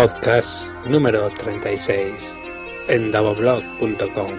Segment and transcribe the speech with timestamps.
[0.00, 2.14] Podcast número 36
[2.88, 4.30] en davoblog.com.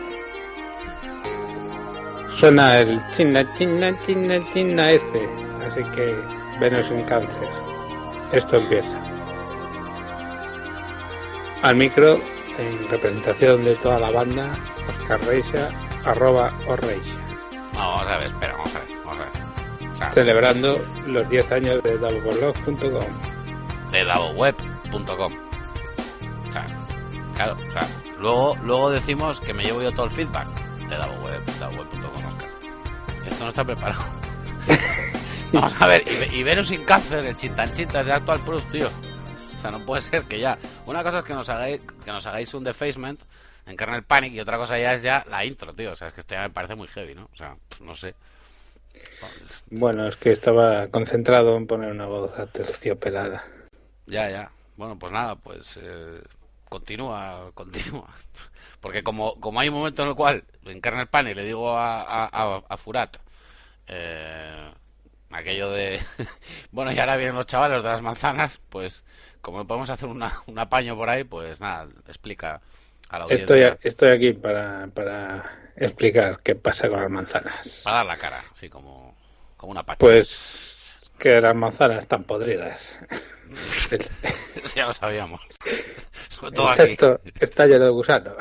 [2.40, 5.30] Suena el china, china, china, china este,
[5.64, 6.16] así que
[6.60, 7.48] venos en cáncer.
[8.32, 9.00] Esto empieza.
[11.62, 12.20] Al micro,
[12.58, 14.52] en representación de toda la banda,
[14.98, 15.70] Oscar Reixa,
[16.06, 17.14] arroba Orreixa.
[17.76, 19.92] Vamos a ver, espera, vamos a ver, vamos a ver.
[19.92, 23.92] O sea, Celebrando los 10 años de davoblog.com.
[23.92, 25.51] de davoweb.com.
[26.52, 26.66] O sea,
[27.34, 27.88] claro, o sea,
[28.20, 30.48] luego, luego decimos que me llevo yo todo el feedback
[30.90, 32.26] de davoweb, davoweb.com.
[32.26, 32.50] Oscar.
[33.26, 34.04] Esto no está preparado.
[35.54, 38.88] Vamos a ver, y, Venus sin cáncer, el chintanchita, es el actual plus, tío.
[38.88, 40.58] O sea, no puede ser que ya.
[40.86, 43.22] Una cosa es que nos hagáis, que nos hagáis un defacement
[43.66, 45.94] en Kernel Panic y otra cosa ya es ya la intro, tío.
[45.94, 47.30] O sea, es que esto ya me parece muy heavy, ¿no?
[47.32, 48.14] O sea, no sé.
[49.70, 53.46] Bueno, es que estaba concentrado en poner una voz aterciopelada.
[54.06, 54.52] Ya, ya.
[54.76, 56.22] Bueno, pues nada, pues eh,
[56.72, 58.10] continúa, continúa.
[58.82, 62.02] Porque como, como hay un momento en el cual en Kernel Panic le digo a,
[62.04, 63.18] a, a- a Furat
[63.88, 64.72] eh,
[65.32, 66.02] aquello de,
[66.72, 69.04] bueno, y ahora vienen los chavales de las manzanas, pues
[69.42, 72.62] como podemos hacer una, un apaño por ahí, pues nada, explica
[73.10, 77.68] a la audiencia Estoy, estoy aquí para, para explicar qué pasa con las manzanas.
[77.82, 79.16] para dar la cara, así como,
[79.58, 80.08] como una pacha.
[80.08, 80.71] Pues
[81.22, 82.98] que las manzanas están podridas.
[83.92, 85.42] Eso ya lo sabíamos.
[86.30, 86.82] Sobre todo aquí.
[86.84, 88.36] Esto está lleno de gusanos.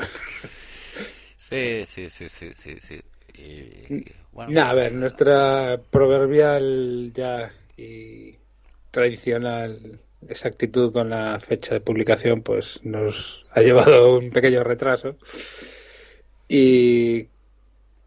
[1.37, 2.99] Sí, sí, sí, sí, sí, sí.
[3.35, 8.35] Y, bueno, Nah, a ver, nuestra proverbial ya y
[8.89, 15.15] tradicional exactitud con la fecha de publicación pues nos ha llevado un pequeño retraso
[16.47, 17.25] y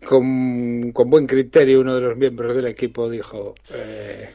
[0.05, 4.31] con, con buen criterio uno de los miembros del equipo dijo eh,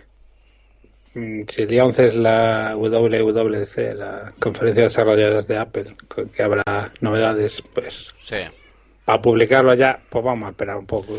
[1.19, 5.95] mm, si el día 11 es la WWDC, la conferencia de desarrolladores de Apple,
[6.33, 8.37] que habrá novedades, pues sí.
[9.05, 11.17] para publicarlo ya, pues vamos a esperar un poco.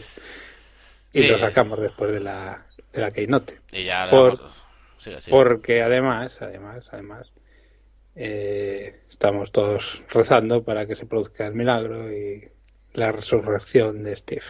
[1.12, 1.28] Y Sí.
[1.28, 3.56] lo sacamos después de la, de la Keynote.
[3.72, 4.38] Y ya Por-.
[5.30, 7.32] Porque además, además, además,
[8.14, 12.48] eh, estamos todos rezando para que se produzca el milagro y
[12.92, 14.42] la resurrección de Steve.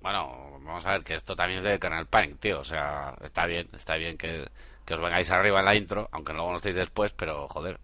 [0.00, 2.60] Bueno, vamos a ver que esto también es de Kernel Panic, tío.
[2.60, 4.46] O sea, está bien, está bien que,
[4.84, 7.78] que os vengáis arriba en la intro, aunque luego no estéis después, pero joder,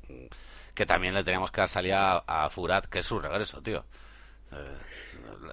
[0.75, 3.85] que también le teníamos que dar salida a, a Furat, que es su regreso, tío.
[4.53, 4.57] Eh,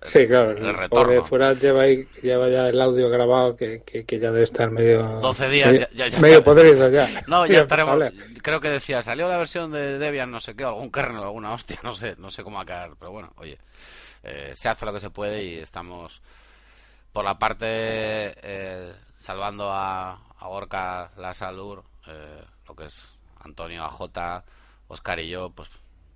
[0.05, 1.23] Sí, claro, el el retorno.
[1.25, 5.01] Furat lleva, ahí, lleva ya el audio grabado que, que, que ya debe estar medio...
[5.03, 7.09] 12 días, medio, ya- ya- medio podrido ya.
[7.27, 7.99] No, ya estaremos.
[8.41, 11.79] Creo que decía, salió la versión de Debian, no sé qué, algún kernel, alguna hostia,
[11.83, 13.57] no sé, no sé cómo va a quedar, pero bueno, oye,
[14.23, 16.21] eh, se hace lo que se puede y estamos
[17.15, 23.09] por la parte eh, salvando a, a Gorka la salud, eh, lo que es
[23.39, 24.43] Antonio AJ,
[24.89, 25.69] Oscar y yo, pues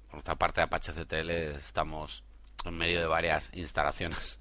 [0.08, 2.22] por nuestra parte de Apache CTL estamos
[2.66, 4.38] en medio de varias instalaciones.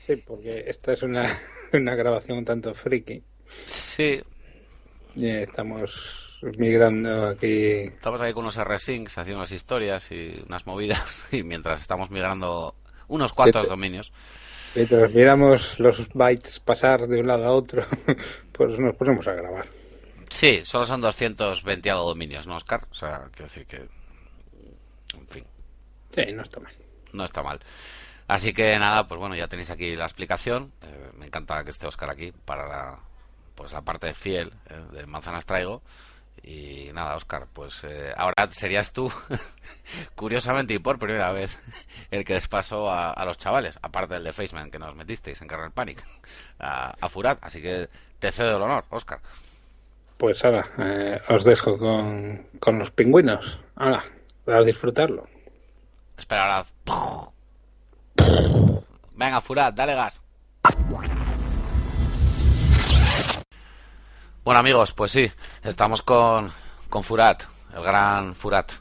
[0.00, 1.34] Sí, porque esta es una,
[1.72, 3.22] una grabación un tanto friki.
[3.66, 4.20] Sí,
[5.16, 5.90] Y estamos
[6.58, 7.84] migrando aquí.
[7.84, 12.74] Estamos ahí con unos R-Syncs haciendo unas historias y unas movidas y mientras estamos migrando
[13.08, 13.70] unos cuantos Sí.
[13.70, 14.12] dominios.
[14.74, 17.82] Mientras miramos los bytes pasar de un lado a otro,
[18.52, 19.68] pues nos ponemos a grabar.
[20.30, 22.86] Sí, solo son 220 y algo dominios, ¿no, Oscar?
[22.90, 23.76] O sea, quiero decir que...
[25.16, 25.44] En fin,
[26.12, 26.72] Sí, no está mal.
[27.12, 27.60] no está mal.
[28.26, 30.72] Así que nada, pues bueno, ya tenéis aquí la explicación.
[30.82, 32.98] Eh, me encanta que esté Oscar aquí para la,
[33.54, 35.82] pues la parte de fiel eh, de Manzanas Traigo.
[36.46, 39.10] Y nada, Oscar, pues eh, ahora serías tú,
[40.14, 41.58] curiosamente y por primera vez,
[42.10, 45.48] el que despasó a, a los chavales, aparte del de Faceman que nos metisteis en
[45.48, 46.06] Kernel Panic,
[46.58, 47.38] a, a Furat.
[47.40, 47.88] Así que
[48.18, 49.20] te cedo el honor, Oscar.
[50.18, 53.58] Pues ahora, eh, os dejo con, con los pingüinos.
[53.76, 54.04] Ahora,
[54.46, 55.26] a disfrutarlo.
[56.18, 57.30] Espera, ahora.
[59.12, 60.20] Venga, Furat, dale gas.
[64.44, 65.30] Bueno amigos, pues sí,
[65.62, 66.52] estamos con,
[66.90, 67.42] con Furat,
[67.74, 68.72] el gran Furat.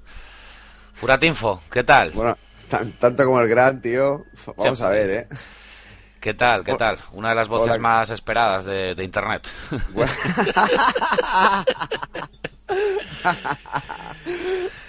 [0.94, 2.12] Furat Info, ¿qué tal?
[2.12, 2.38] Bueno,
[2.68, 4.26] tan- tanto como el gran, tío.
[4.58, 5.28] Vamos a ver, ¿eh?
[6.20, 6.64] ¿Qué tal?
[6.64, 6.98] ¿Qué tal?
[7.14, 7.80] Una de las voces Hola.
[7.80, 9.48] más esperadas de, de Internet.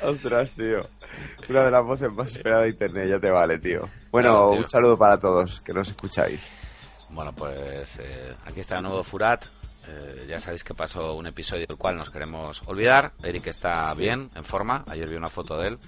[0.02, 0.80] Ostras, tío.
[1.48, 3.88] Una de las voces más esperadas de internet, ya te vale, tío.
[4.10, 4.58] Bueno, Claro, tío.
[4.60, 6.40] un saludo para todos que nos escucháis.
[7.10, 9.44] Bueno, pues eh, aquí está de nuevo Furat.
[9.88, 13.12] Eh, ya sabéis que pasó un episodio del cual nos queremos olvidar.
[13.22, 14.84] Eric está bien, en forma.
[14.88, 15.78] Ayer vi una foto de él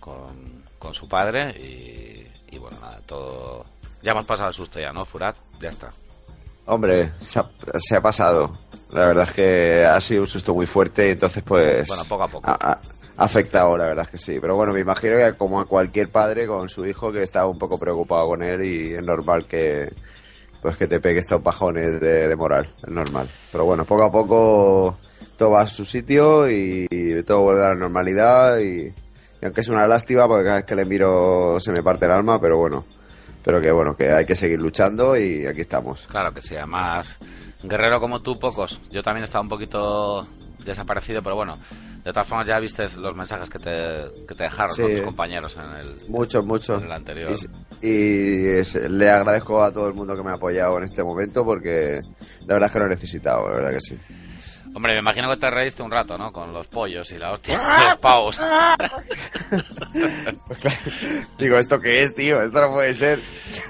[0.00, 3.66] con, con su padre y, y bueno, nada, todo...
[4.02, 5.34] Ya hemos pasado el susto ya, ¿no, Furat?
[5.60, 5.90] Ya está.
[6.66, 8.56] Hombre, se ha, se ha pasado.
[8.90, 11.88] La verdad es que ha sido un susto muy fuerte, entonces pues...
[11.88, 12.50] Bueno, poco a poco.
[12.50, 12.78] Ha
[13.16, 14.38] afectado, la verdad es que sí.
[14.40, 17.58] Pero bueno, me imagino que como a cualquier padre con su hijo que está un
[17.58, 19.92] poco preocupado con él y es normal que
[20.62, 23.28] pues que te pegue estos bajones de, moral, es normal.
[23.52, 24.98] Pero bueno, poco a poco
[25.36, 28.92] todo va a su sitio y, y todo vuelve a la normalidad y,
[29.40, 32.12] y aunque es una lástima porque cada vez que le miro se me parte el
[32.12, 32.84] alma, pero bueno,
[33.44, 36.06] pero que bueno, que hay que seguir luchando y aquí estamos.
[36.08, 37.18] Claro que sí, además,
[37.62, 38.80] guerrero como tú, pocos.
[38.90, 40.26] Yo también estaba un poquito
[40.68, 41.58] desaparecido, pero bueno,
[42.04, 44.82] de todas formas ya viste los mensajes que te, que te dejaron Sí.
[44.82, 44.88] ¿no?
[44.88, 46.08] tus compañeros en el...
[46.08, 46.76] Mucho, mucho.
[46.78, 47.32] En el anterior.
[47.82, 51.02] Y, y es- le agradezco a todo el mundo que me ha apoyado en este
[51.02, 52.00] momento porque
[52.46, 53.98] la verdad es que lo he necesitado, la verdad que sí.
[54.74, 56.30] Hombre, me imagino que te reíste un rato, ¿no?
[56.32, 58.38] Con los pollos y la hostia los pavos.
[61.38, 62.40] Digo, ¿esto qué es, tío?
[62.42, 63.20] Esto no puede ser.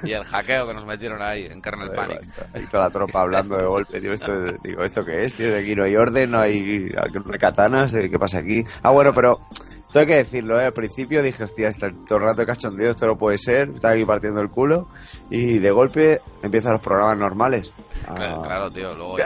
[0.03, 2.21] y el hackeo que nos metieron ahí en Kernel Panic.
[2.55, 4.13] Y toda la tropa hablando de golpe, tío.
[4.13, 5.51] Esto, digo, ¿esto qué es, tío?
[5.51, 8.65] De aquí no hay orden, no hay, hay katanas, eh, ¿qué pasa aquí?
[8.83, 9.41] Ah, bueno, pero
[9.87, 10.67] esto hay que decirlo, ¿eh?
[10.67, 13.71] Al principio dije, hostia, está todo el rato de cachondeo, esto no puede ser.
[13.75, 14.89] Están aquí partiendo el culo.
[15.31, 17.73] Y de golpe empiezan los programas normales.
[18.07, 18.95] Ah, Claro, claro, tío.
[18.95, 19.17] Luego,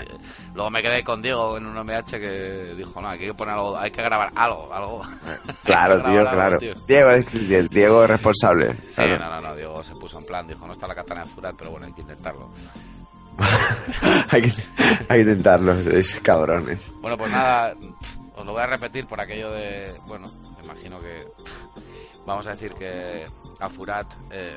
[0.55, 3.77] luego me quedé con Diego en un MH que dijo, no, hay que poner algo,
[3.77, 5.03] hay que grabar algo, algo.
[5.65, 6.59] Claro, Hay que tío, algo, claro.
[6.59, 6.75] tío.
[6.87, 8.77] Diego es el Diego es responsable.
[8.89, 9.19] Sí, claro.
[9.19, 11.55] no, no, no, Diego se puso en plan, dijo, no está la katana de Furat,
[11.57, 12.49] pero bueno, hay que intentarlo.
[14.31, 14.53] hay, que,
[15.09, 16.93] hay que intentarlo, sois cabrones.
[17.01, 17.75] Bueno, pues nada,
[18.37, 21.27] os lo voy a repetir por aquello de, bueno, me imagino que
[22.27, 23.27] vamos a decir que
[23.63, 24.55] a Furat eh,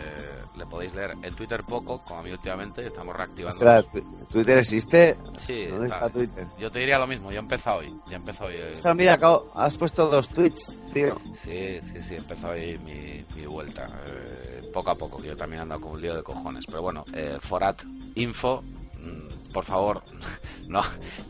[0.57, 3.55] le podéis leer en Twitter poco, como a mí últimamente, estamos reactivando.
[3.55, 5.15] Ostras, ¿tu- ¿Twitter existe?
[5.45, 5.97] Sí, ¿Dónde está.
[5.97, 6.47] está Twitter?
[6.59, 8.55] Yo te diría lo mismo, yo he empezado hoy, ya he empezado hoy.
[8.57, 11.19] eh, Ostras, mira, acabo- has puesto dos tweets, tío.
[11.43, 13.87] Sí, sí, sí, empezó ahí mi, mi vuelta.
[14.07, 16.65] eh, poco a poco, que yo también ando con un lío de cojones.
[16.65, 17.81] Pero bueno, eh, Forat
[18.15, 18.61] Info,
[18.99, 20.01] mm, por favor,
[20.67, 20.81] no,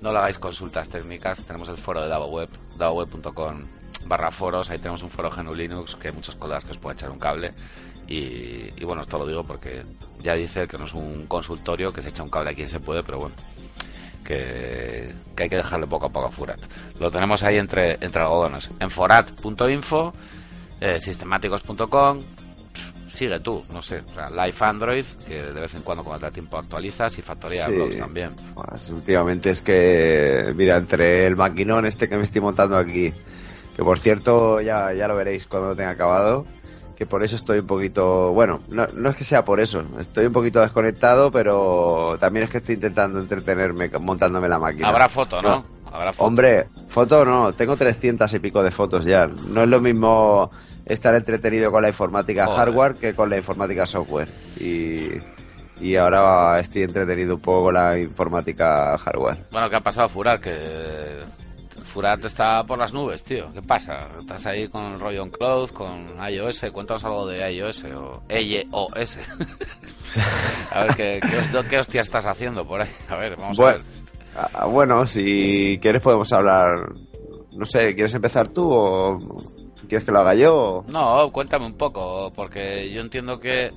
[0.02, 1.44] no le hagáis consultas técnicas.
[1.44, 3.62] Tenemos el foro de DavoWeb, davoweb.com
[4.06, 4.70] barra foros.
[4.70, 7.20] Ahí tenemos un foro GNU Linux, que hay muchos colegas que os pueden echar un
[7.20, 7.52] cable.
[8.08, 9.84] Y, y bueno, esto lo digo porque
[10.22, 12.80] ya dice que no es un consultorio, que se echa un cable a quien se
[12.80, 13.36] puede, pero bueno,
[14.24, 16.60] que, que hay que dejarle poco a poco a Furat.
[17.00, 18.70] Lo tenemos ahí entre, entre algodones.
[18.80, 20.14] En forat.info,
[20.82, 22.22] eh, sistemáticos.com,
[23.10, 26.26] sigue tú, no sé, o sea, Live Android, que de vez en cuando cuando te
[26.28, 27.72] da tiempo actualizas, y Factoría Sí.
[27.72, 28.32] Blogs también.
[28.54, 33.14] Pues, últimamente es que, mira, entre el maquinón este que me estoy montando aquí,
[33.76, 36.46] que por cierto ya, ya lo veréis cuando lo tenga acabado,
[36.96, 40.28] que por eso estoy un poquito, bueno, no, no es que sea por eso, estoy
[40.28, 44.90] un poquito desconectado, pero también es que estoy intentando entretenerme montándome la máquina.
[44.90, 45.66] Habrá foto, ¿no?
[45.92, 46.28] Habrá foto.
[46.28, 49.28] Hombre, foto no, tengo 300 y pico de fotos ya.
[49.28, 50.52] No es lo mismo
[50.86, 52.60] estar entretenido con la informática Joder.
[52.60, 54.30] hardware que con la informática software.
[54.60, 55.10] Y,
[55.80, 59.38] y ahora estoy entretenido un poco con la informática hardware.
[59.52, 60.42] Bueno, ¿qué ha pasado, Furat?
[60.42, 61.24] Que
[61.96, 63.54] Furat está por las nubes, tío.
[63.54, 64.10] ¿Qué pasa?
[64.20, 66.66] ¿Estás ahí con el rollo en cloud, con iOS?
[66.74, 69.18] Cuéntanos algo de iOS o iOS.
[70.74, 72.90] a ver, ¿qué, qué, qué hostia estás haciendo por ahí?
[73.08, 73.82] A ver, vamos a ver.
[74.70, 76.92] bueno, si quieres podemos hablar...
[77.54, 79.18] No sé, ¿quieres empezar tú o
[79.88, 80.84] quieres que lo haga yo?
[80.90, 83.72] No, cuéntame un poco, porque yo entiendo que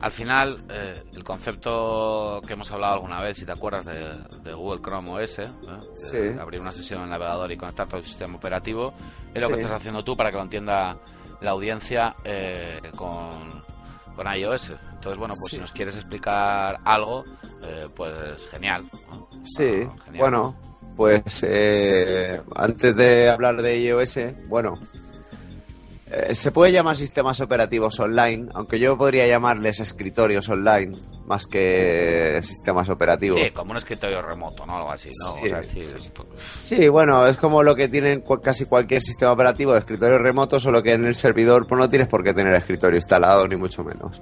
[0.00, 4.52] al final eh, el concepto que hemos hablado alguna vez, si te acuerdas de, de
[4.54, 5.48] Google Chrome OS, ¿eh?
[5.94, 6.38] Sí.
[6.40, 8.92] abrir una sesión en el navegador y conectar todo el sistema operativo,
[9.34, 9.60] es lo que Sí.
[9.62, 10.96] estás haciendo tú para que lo entienda
[11.40, 13.62] la audiencia eh, con,
[14.16, 14.70] con iOS.
[14.92, 15.56] Entonces, bueno, pues Sí.
[15.56, 17.24] si nos quieres explicar algo,
[17.62, 18.84] eh, pues genial.
[19.10, 19.28] ¿no?
[19.44, 20.18] Sí, Ah, genial.
[20.20, 20.56] bueno,
[20.96, 24.78] pues eh, antes de hablar de iOS, bueno,
[26.12, 32.40] eh, se puede llamar sistemas operativos online, aunque yo podría llamarles escritorios online más que
[32.42, 33.40] sistemas operativos.
[33.40, 34.78] Sí, como un escritorio remoto, ¿no?
[34.78, 35.34] Algo así, ¿no?
[35.34, 35.46] Sí.
[35.46, 35.86] O sea, decir,
[36.58, 40.82] Sí, bueno, es como lo que tienen casi cualquier sistema operativo de escritorio remoto, solo
[40.82, 44.20] que en el servidor pues no tienes por qué tener escritorio instalado, ni mucho menos.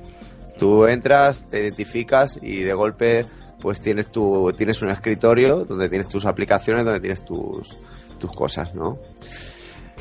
[0.58, 3.24] Tú entras, te identificas y de golpe
[3.58, 7.78] pues tienes tu tienes un escritorio donde tienes tus aplicaciones, donde tienes tus,
[8.18, 8.98] tus cosas, ¿no?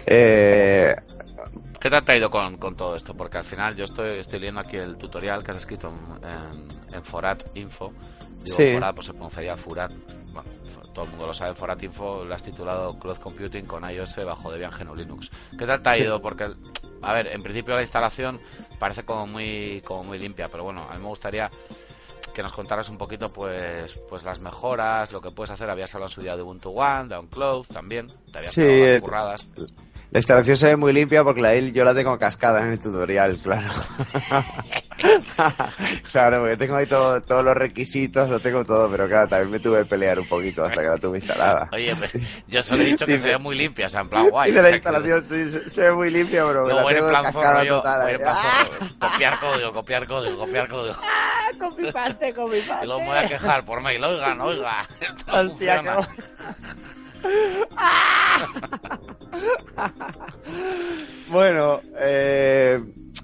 [0.05, 0.93] Eh,
[1.79, 3.13] ¿Qué te ha traído con, con todo esto?
[3.13, 6.95] Porque al final yo estoy, estoy leyendo aquí el tutorial que has escrito en, en,
[6.95, 7.91] en Forat Info.
[8.43, 8.73] Digo, Sí.
[8.73, 9.91] Forat, pues se pronunciaría Furat.
[10.31, 10.43] Bueno,
[10.93, 11.53] todo el mundo lo sabe.
[11.53, 15.29] Forat Info lo has titulado Cloud Computing con iOS bajo Debian GNU Linux.
[15.57, 16.21] ¿Qué te ha traído?
[16.21, 16.45] Porque,
[17.01, 18.39] a ver, en principio la instalación
[18.79, 21.49] parece como muy, como muy limpia, pero bueno, a mí me gustaría
[22.33, 25.69] que nos contaras un poquito pues pues las mejoras, lo que puedes hacer.
[25.71, 28.07] Habías hablado en su día de Ubuntu One, de OnCloud también.
[28.31, 29.47] Te habías Sí, curradas.
[30.11, 33.37] La instalación se ve muy limpia porque la yo la tengo cascada en el tutorial,
[33.43, 33.67] claro.
[36.11, 39.59] claro, porque tengo ahí todo- todos los requisitos, lo tengo todo, pero claro, también me
[39.59, 41.69] tuve que pelear un poquito hasta que la tuve instalada.
[41.71, 44.09] Oye, pues, yo solo he dicho que Dice- se ve muy limpia, o sea, en
[44.09, 44.49] plan guay.
[44.51, 47.23] Y de la instalación sí, se, se ve muy limpia, me No, la tengo plan
[47.23, 48.09] cascada yo, total.
[48.09, 48.65] en plan ¡Ah!
[48.65, 48.87] forro.
[49.11, 50.95] Copiar código, copiar código, copiar código.
[51.59, 52.85] Copy paste, copy Y paste.
[52.87, 55.83] luego me voy a quejar por mail, oigan, oiga, esto Hostia.
[61.29, 62.79] Bueno, eh,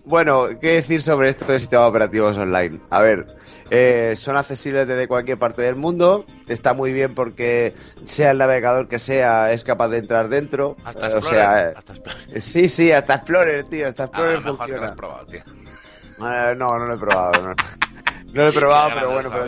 [0.06, 2.82] bueno, ¿qué decir sobre esto de sistemas operativos online?
[2.90, 3.26] A ver,
[3.70, 6.26] eh, son accesibles desde cualquier parte del mundo.
[6.48, 10.76] Está muy bien porque sea el navegador que sea, es capaz de entrar dentro.
[10.84, 11.94] Hasta Eh, o Explorer, sea, eh, hasta
[12.42, 14.88] sí, sí, hasta Explorer, tío, hasta Ah, Explorer lo funciona.
[14.88, 15.40] has probado, tío.
[15.40, 17.42] Eh, no, no lo he probado.
[17.42, 17.56] No,
[18.34, 19.46] No lo he probado, pero bueno, pero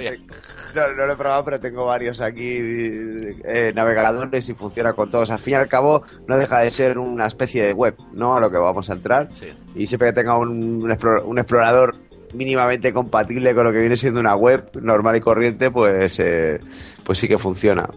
[0.76, 5.32] no, no lo he probado, pero tengo varios aquí eh, navegadores y funciona con todos.
[5.32, 8.36] Al fin y al cabo, no deja de ser una especie de web, ¿no?
[8.38, 9.30] A lo que vamos a entrar.
[9.34, 9.48] Sí.
[9.76, 11.96] Y siempre que tenga un, un explor- un explorador
[12.34, 16.60] mínimamente compatible con lo que viene siendo una web normal y corriente, pues, eh,
[17.06, 17.90] pues sí que funciona.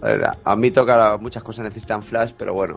[0.45, 2.77] Admito que muchas cosas necesitan flash, pero bueno.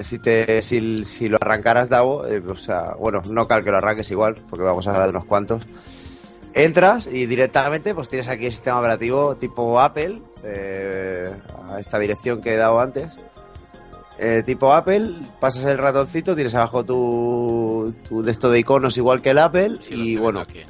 [0.00, 3.76] si, te, si, si lo arrancaras, Davo, eh, o sea, bueno, no cal que lo
[3.76, 5.62] arranques igual, porque vamos a hablar de unos cuantos.
[6.52, 10.20] Entras y directamente pues tienes aquí el sistema operativo tipo Apple,
[11.72, 13.16] a esta dirección que he dado antes.
[14.22, 19.22] Eh, tipo Apple, pasas el ratoncito, tienes abajo tu, tu de esto de iconos igual
[19.22, 20.60] que el Apple Sí, y bueno, aquí,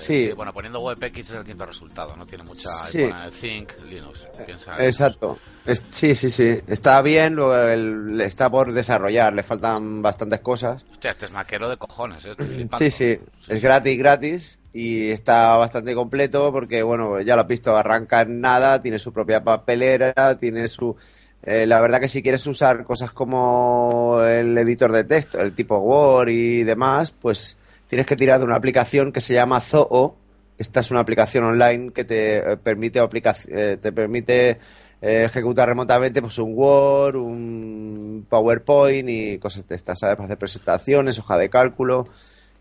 [0.00, 0.32] sí.
[0.34, 2.98] Bueno, poniendo WebX es el quinto resultado, no tiene mucha Sí.
[2.98, 4.18] de Think, Linux.
[4.46, 5.38] piensa en Exacto.
[5.64, 6.58] Es- sí, sí, sí.
[6.66, 10.84] Está bien, lo- el- está por desarrollar, le faltan bastantes cosas.
[10.90, 12.30] Hostia, este es maquero de cojones, ¿eh?
[12.32, 12.76] Estoy flipando.
[12.78, 17.76] Sí, sí, es gratis, gratis y está bastante completo porque, bueno, ya lo has visto,
[17.76, 20.96] arranca en nada, tiene su propia papelera, tiene su...
[21.42, 25.78] eh, la verdad que si quieres usar cosas como el editor de texto, el tipo
[25.78, 27.56] Word y demás, pues
[27.90, 30.16] tienes que tirar de una aplicación que se llama Zoho.
[30.56, 34.50] Esta es una aplicación online que te eh, permite, eh, te permite
[35.02, 40.14] eh, ejecutar remotamente pues un Word, un PowerPoint y cosas de estas, ¿sabes?
[40.16, 42.04] Para hacer presentaciones, hoja de cálculo.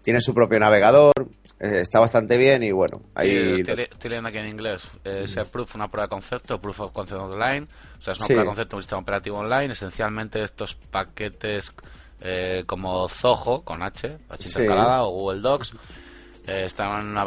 [0.01, 1.11] Tiene su propio navegador,
[1.59, 3.55] eh, está bastante bien y bueno, Sí, ahí...
[3.59, 4.81] estoy, le- estoy leyendo aquí en inglés.
[5.03, 7.67] Eh, es proof, una prueba de concepto, proof of concept online.
[7.99, 8.33] O sea, es una Sí.
[8.33, 9.73] prueba de concepto un sistema operativo online.
[9.73, 11.71] Esencialmente estos paquetes
[12.21, 14.49] eh, como Zoho, con H, H Sí.
[14.59, 15.73] intercalada, o Google Docs,
[16.47, 17.23] eh, están una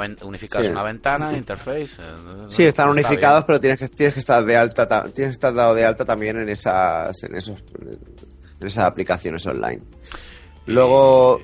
[0.60, 0.66] Sí.
[0.66, 1.82] en una ventana, interface.
[2.00, 2.14] eh,
[2.48, 3.46] Sí, están está unificados, bien.
[3.46, 6.04] pero tienes que, tienes que estar de alta, ta- tienes que estar dado de alta
[6.04, 7.62] también en esas, en esos,
[8.60, 9.82] en esas aplicaciones online.
[10.66, 11.40] Luego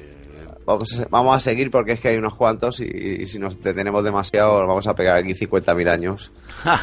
[1.11, 4.67] vamos a seguir porque es que hay unos cuantos y, y si nos detenemos demasiado
[4.67, 6.33] vamos a pegar aquí 50.000 años.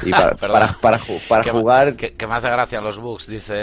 [0.04, 1.00] Y para, para, para,
[1.30, 3.28] para Que jugar, Que, que me hace gracia los bugs.
[3.28, 3.54] Dice,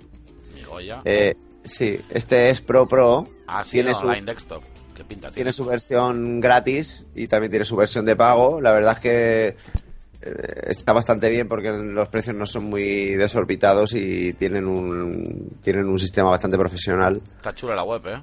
[0.68, 1.00] Goya.
[1.04, 1.34] Eh,
[1.64, 3.26] sí, este es Pro Pro.
[3.46, 4.62] ah, sí, tiene su- online desktop.
[4.94, 5.34] ¿Qué pinta tiene?
[5.34, 8.60] Tiene su versión gratis y también tiene su versión de pago.
[8.60, 9.46] La verdad es que
[10.22, 15.86] eh, está bastante bien porque los precios no son muy desorbitados y tienen un, tienen
[15.88, 17.20] un sistema bastante profesional.
[17.36, 18.20] Está chula la web, ¿eh?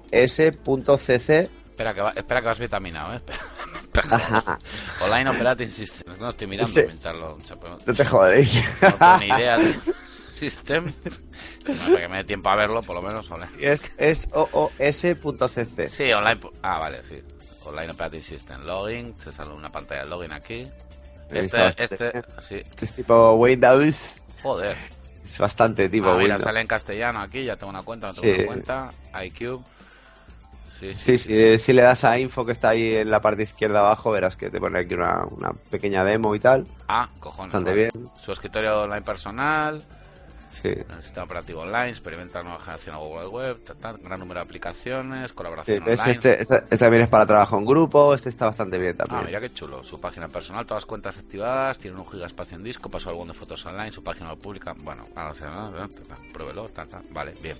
[0.05, 1.49] www.oos.cc.
[1.75, 3.17] Espera que, va- espera que vas vitaminado, ¿eh?
[3.17, 4.59] Espera.
[5.03, 6.13] Online Operating System.
[6.21, 6.83] No estoy mirando Sí.
[6.85, 7.37] mientras lo...
[7.85, 8.63] No te jodéis.
[8.81, 9.75] no tengo ni idea de
[10.35, 10.91] System.
[11.65, 13.29] Para que me dé tiempo a verlo, por lo menos.
[13.31, 13.49] online.
[13.61, 15.89] es es oos.cc.
[15.89, 16.39] Sí, online...
[16.61, 17.21] Ah, vale, sí.
[17.65, 18.61] Online Operating System.
[18.65, 19.13] Login.
[19.13, 20.67] Te sale una pantalla de login aquí.
[21.31, 22.55] Este, está este, bastante sí.
[22.55, 24.15] Este es tipo Windows.
[24.43, 24.77] Joder.
[25.23, 26.43] Es bastante tipo Ah, mira, Windows.
[26.43, 28.41] sale en castellano aquí, ya tengo una cuenta, no tengo Sí.
[28.41, 28.89] una cuenta.
[29.25, 29.63] iCube.
[30.79, 33.79] Sí, Sí, sí, si le das a info que está ahí en la parte izquierda
[33.79, 36.67] abajo, verás que te pone aquí una, una pequeña demo y tal.
[36.89, 37.53] Ah, cojones.
[37.53, 37.89] Bastante vale.
[37.93, 38.09] bien.
[38.23, 39.81] Su escritorio online personal,
[40.61, 40.69] Sí.
[40.69, 44.45] el sistema operativo online, experimenta nueva generación a Google Web, ta, ta, gran número de
[44.45, 46.11] aplicaciones, Sí, colaboración ves, online.
[46.13, 49.25] este, este- este también es para trabajo en grupo, este está bastante bien Ah, también.
[49.25, 49.83] mira qué chulo.
[49.83, 53.27] Su página personal, todas las cuentas activadas, tiene un giga espacio en disco, pasó álbum
[53.27, 54.73] de fotos online, su página lo publica.
[54.77, 55.89] Bueno, ahora no sé, ¿no?
[56.31, 57.01] Pruébelo, ta, ta.
[57.11, 57.57] Vale, bien.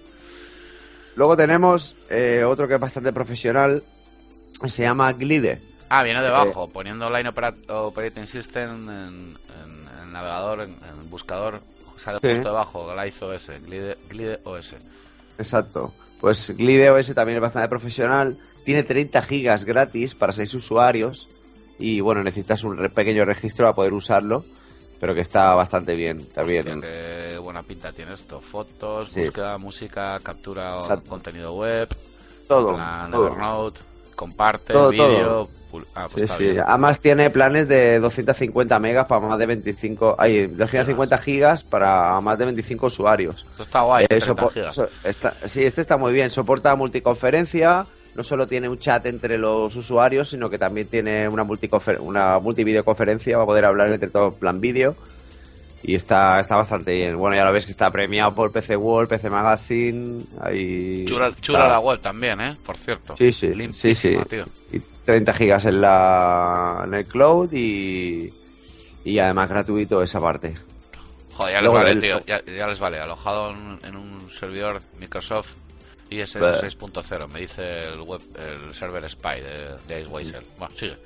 [1.16, 3.84] Luego tenemos eh, otro que es bastante profesional,
[4.68, 5.62] se llama Glide.
[5.90, 11.10] Ah, viene Eh, debajo, poniendo Online Opera- Operating System en, en- en navegador, en, en
[11.10, 11.62] buscador,
[11.98, 12.28] sale Sí.
[12.36, 14.76] justo debajo, Glide OS, Glide, Glide OS.
[15.38, 15.94] Exacto.
[16.22, 18.38] Pues Glide OS también es bastante profesional.
[18.64, 21.28] Tiene 30 gigas gratis para 6 usuarios.
[21.78, 24.46] Y bueno, necesitas un pequeño registro para poder usarlo.
[25.00, 26.80] Pero que está bastante bien también.
[26.82, 28.40] Qué buena pinta tiene esto.
[28.40, 29.26] Fotos, Sí.
[29.26, 31.10] búsqueda, música, captura Exacto.
[31.10, 31.90] contenido web,
[32.48, 32.78] Todo.
[33.12, 33.28] todo.
[33.28, 33.82] Evernote,
[34.16, 35.50] comparte, Todo, vídeo.
[35.72, 36.58] pul- Ah, pues Sí, sí.
[36.58, 40.16] Además tiene planes de 250 megas para más de 25...
[40.18, 43.46] Ay, 250 gigas para más de 25 usuarios.
[43.52, 44.82] Esto está guay, Eh, 30 sopo- gigas.
[45.04, 46.30] está- sí, este está muy bien.
[46.30, 47.88] Soporta multiconferencia.
[48.16, 52.40] No solo tiene un chat entre los usuarios, sino que también tiene una, multiconfer una
[52.40, 54.96] multivideoconferencia para poder hablar entre todos plan vídeo.
[55.88, 57.16] Y está, está bastante bien.
[57.18, 60.24] Bueno, ya lo ves que está premiado por PC World, PC Magazine.
[60.42, 61.32] Ahí Chula,
[61.68, 62.58] la web también, ¿eh?
[62.66, 63.16] Por cierto.
[63.16, 64.18] Sí, sí, sí, sí.
[64.28, 64.46] Tío.
[64.72, 68.34] Y 30 gigas en, la, en el cloud y,
[69.04, 70.56] y además gratuito esa parte.
[71.34, 72.20] Joder, ya les Luego vale, el- tío.
[72.26, 73.00] Ya, ya les vale.
[73.00, 75.50] Alojado en, en un servidor Microsoft
[76.10, 76.62] ISS Bah.
[76.62, 77.28] 6.0.
[77.32, 80.06] Me dice el web, el server Spy de, de.
[80.06, 80.98] Bueno, sigue.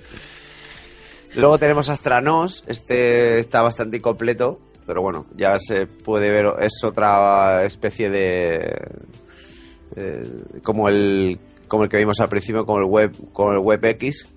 [1.35, 7.63] Luego tenemos Astranos, este está bastante incompleto, pero bueno, ya se puede ver, es otra
[7.63, 8.75] especie de...
[9.95, 10.27] eh,
[10.63, 14.27] como el como el que vimos al principio, como el web como el WebX,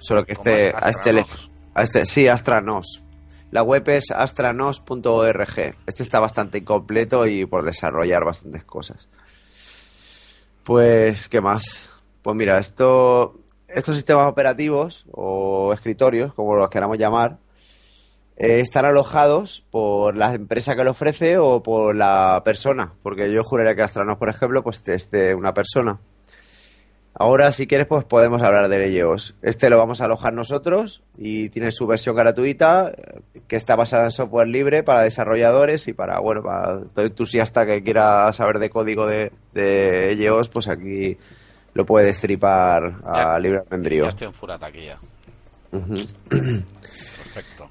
[0.00, 0.74] solo que ¿Cómo este es?
[0.74, 1.26] a este le-
[1.74, 3.02] a este sí, Astranos.
[3.50, 5.74] La web es astranos.org.
[5.86, 9.08] Este está bastante incompleto y por desarrollar bastantes cosas.
[10.64, 11.90] Pues, ¿qué más?
[12.22, 17.36] Pues mira, esto, estos sistemas operativos o escritorios, como los queramos llamar,
[18.38, 22.92] eh, están alojados por la empresa que lo ofrece o por la persona.
[23.02, 25.98] Porque yo juraría que Astranos, por ejemplo, pues es de una persona.
[27.20, 29.34] Ahora, si quieres, pues podemos hablar de ellos.
[29.42, 34.04] Este lo vamos a alojar nosotros y tiene su versión gratuita eh, que está basada
[34.04, 38.70] en software libre para desarrolladores y para, bueno, para todo entusiasta que quiera saber de
[38.70, 41.18] código de, de ellos, pues aquí
[41.74, 44.04] lo puede destripar a Ya- libre albedrío.
[44.04, 44.98] Ya estoy en Fura taquilla.
[45.72, 45.96] Ujú.
[46.28, 47.68] Perfecto.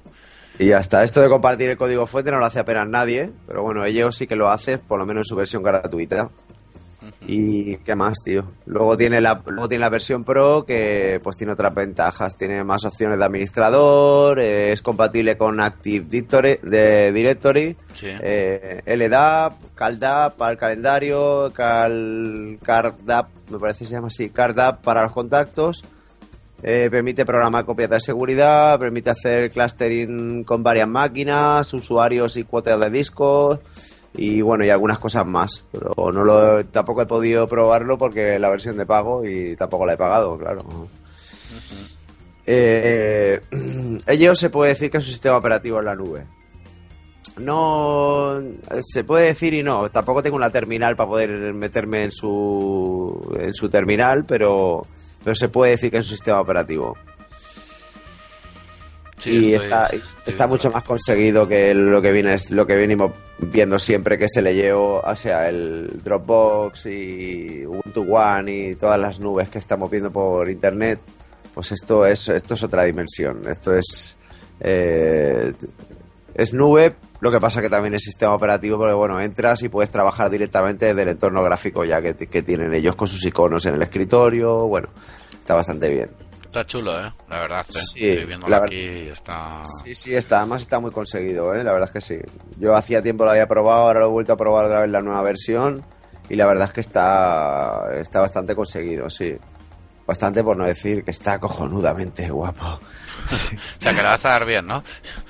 [0.58, 1.04] Y ya está.
[1.04, 4.26] Esto de compartir el código fuente no lo hace apenas nadie, pero bueno, ellos sí
[4.26, 6.30] que lo hace, por lo menos en su versión gratuita.
[7.26, 8.44] Y qué más, tío.
[8.66, 12.84] Luego tiene la luego tiene la versión Pro que pues tiene otras ventajas, tiene más
[12.84, 18.08] opciones de administrador, eh, es compatible con Active Directory, de Directory Sí.
[18.20, 24.82] eh, LDAP, CalDAP para el calendario, Cal, CardApp, me parece que se llama así, CardApp
[24.82, 25.84] para los contactos
[26.62, 32.80] Eh, permite programar copias de seguridad, permite hacer clustering con varias máquinas, usuarios y cuotas
[32.80, 33.60] de discos
[34.14, 35.64] y bueno, y algunas cosas más.
[35.70, 39.92] Pero no lo, tampoco he podido probarlo porque la versión de pago y tampoco la
[39.92, 40.60] he pagado, claro.
[42.44, 43.40] Eh,
[44.06, 46.26] ello se puede decir que es un sistema operativo en la nube.
[47.36, 48.40] No
[48.80, 49.88] se puede decir y no.
[49.90, 54.86] Tampoco tengo una terminal para poder meterme en su en su terminal, pero
[55.28, 56.96] pero se puede decir que es un sistema operativo.
[59.18, 62.66] Sí, y estoy- está, estoy está de mucho más conseguido que lo que viene lo
[62.66, 68.52] que venimos viendo siempre que se le llevó o sea el Dropbox y Ubuntu One
[68.70, 71.00] y todas las nubes que estamos viendo por internet.
[71.52, 73.42] Pues esto es esto es otra dimensión.
[73.50, 74.16] Esto es
[74.60, 75.52] eh,
[76.38, 79.90] es nube lo que pasa que también es sistema operativo porque bueno entras y puedes
[79.90, 83.74] trabajar directamente desde el entorno gráfico ya que, que tienen ellos con sus iconos en
[83.74, 84.88] el escritorio bueno
[85.38, 86.10] está bastante bien
[86.48, 87.12] Está chulo, ¿eh?
[87.28, 87.78] La verdad, ¿eh?
[87.78, 89.62] Sí, Estoy viéndolo la aquí y está...
[89.84, 91.62] Sí, sí, está, además está muy conseguido, ¿eh?
[91.62, 92.18] la verdad es que sí.
[92.56, 95.02] Yo hacía tiempo lo había probado, ahora lo he vuelto a probar otra vez la
[95.02, 95.84] nueva versión
[96.30, 99.36] y la verdad es que está, está bastante conseguido, sí.
[100.06, 102.64] Bastante por no decir que está cojonudamente guapo.
[103.30, 104.82] O sea, que la vas a dar bien, ¿no?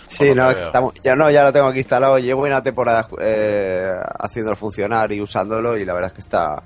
[0.08, 3.06] Sí, no, es que estamos- ya no, ya lo tengo aquí instalado, llevo una temporada
[3.20, 6.62] eh, haciéndolo funcionar y usándolo y la verdad es que está,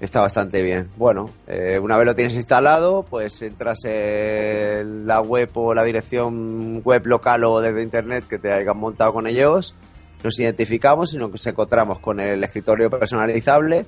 [0.00, 0.90] está bastante bien.
[0.96, 6.80] Bueno, eh, una vez lo tienes instalado, pues entras en la web o la dirección
[6.82, 9.74] web local o desde internet que te hayan montado con ellos,
[10.24, 13.86] nos identificamos y nos encontramos con el escritorio personalizable,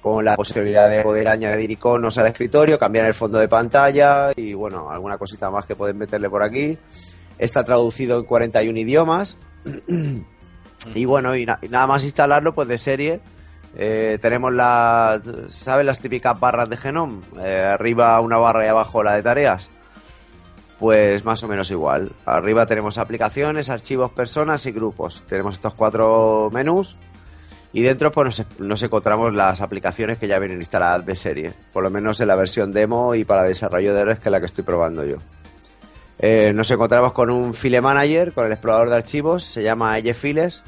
[0.00, 4.52] con la posibilidad de poder añadir iconos al escritorio, cambiar el fondo de pantalla y
[4.54, 6.78] bueno, alguna cosita más que pueden meterle por aquí.
[7.38, 9.38] Está traducido en 41 idiomas.
[10.94, 13.20] y bueno, y, na- y nada más instalarlo, pues de serie.
[13.76, 15.84] eh, tenemos las, ¿sabes?
[15.86, 17.22] Las típicas barras de Genome.
[17.42, 19.70] Eh, arriba una barra y abajo la de tareas.
[20.78, 22.12] Pues más o menos igual.
[22.26, 25.22] Arriba tenemos aplicaciones, archivos, personas y grupos.
[25.28, 26.96] Tenemos estos cuatro menús.
[27.72, 31.52] Y dentro pues nos, nos encontramos las aplicaciones que ya vienen instaladas de serie.
[31.72, 34.62] Por lo menos en la versión demo y para desarrolladores que es la que estoy
[34.64, 35.16] probando yo.
[36.18, 40.62] Eh, nos encontramos con un file manager, con el explorador de archivos, se llama Files.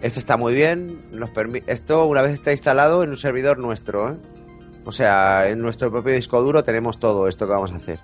[0.00, 1.06] Este está muy bien.
[1.12, 1.30] Nos
[1.66, 4.10] Esto una vez está instalado en un servidor nuestro.
[4.10, 4.16] ¿eh?
[4.84, 7.98] O sea, en nuestro propio disco duro tenemos todo esto que vamos a hacer.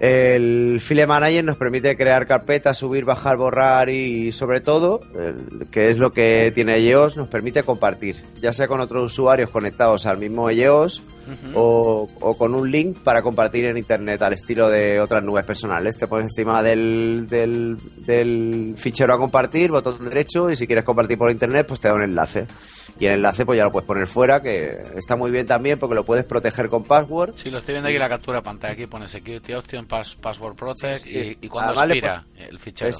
[0.00, 5.90] El File Manager nos permite crear carpetas, subir, bajar, borrar y sobre todo, el- que
[5.90, 10.16] es lo que tiene EOS, nos permite compartir, ya sea con otros usuarios conectados al
[10.16, 11.02] mismo EOS
[11.54, 15.96] o, o con un link para compartir en internet al estilo de otras nubes personales.
[15.98, 21.18] Te pones encima del, del, del fichero a compartir, botón derecho y si quieres compartir
[21.18, 22.46] por internet pues te da un enlace.
[23.00, 25.94] Y el enlace pues ya lo puedes poner fuera, que está muy bien también porque
[25.94, 27.32] lo puedes proteger con password.
[27.34, 28.74] Sí, lo estoy viendo aquí la captura de pantalla.
[28.74, 31.38] Aquí pone Security Option, pass, Password Protect Sí, sí.
[31.40, 32.90] y, y cuando Además le expira el fichero.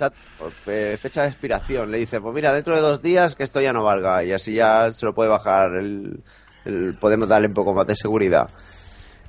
[0.66, 1.90] Eh, fecha de expiración.
[1.90, 4.54] Le dice, pues mira, dentro de dos días que esto ya no valga y así
[4.54, 5.74] ya se lo puede bajar.
[5.74, 6.20] El,
[6.64, 8.48] el- podemos darle un poco más de seguridad.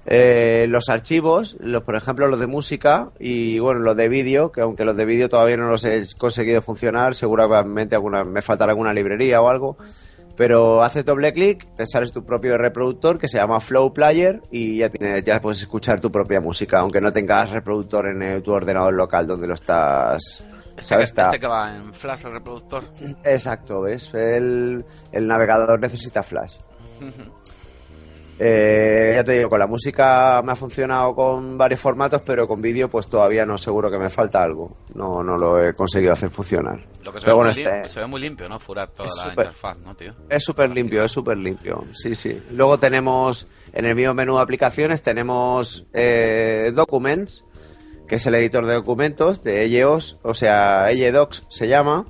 [0.05, 4.61] Eh, los archivos, los por ejemplo los de música y bueno los de vídeo, que
[4.61, 8.93] aunque los de vídeo todavía no los he conseguido funcionar, seguramente alguna, me faltará alguna
[8.93, 9.77] librería o algo.
[10.41, 14.79] Pero hace doble clic, te sales tu propio reproductor que se llama Flow Player y
[14.79, 18.51] ya tienes, ya puedes escuchar tu propia música, aunque no tengas reproductor en eh, tu
[18.51, 20.43] ordenador local donde lo estás.
[20.69, 21.09] Este, ¿sabes?
[21.09, 22.83] Está- este que va en flash el reproductor.
[23.23, 24.11] Exacto, ¿ves?
[24.15, 26.55] El, el navegador necesita flash.
[28.43, 32.59] Eh, ya te digo, con la música me ha funcionado con varios formatos, pero con
[32.59, 34.77] vídeo pues todavía no seguro que me falta algo.
[34.95, 36.79] No, no lo he conseguido hacer funcionar.
[37.03, 38.59] Lo que se, Pero ve bueno, muy este- se ve muy limpio, ¿no?
[38.59, 40.15] Furar toda Es la súper- interfaz, ¿no, tío?
[40.27, 41.85] Es súper limpio, es súper limpio.
[41.93, 42.41] Sí, sí.
[42.49, 47.45] Luego tenemos, en el mismo menú de aplicaciones, tenemos eh, Documents,
[48.07, 52.05] que es el editor de documentos de EOS, o sea, Docs se llama.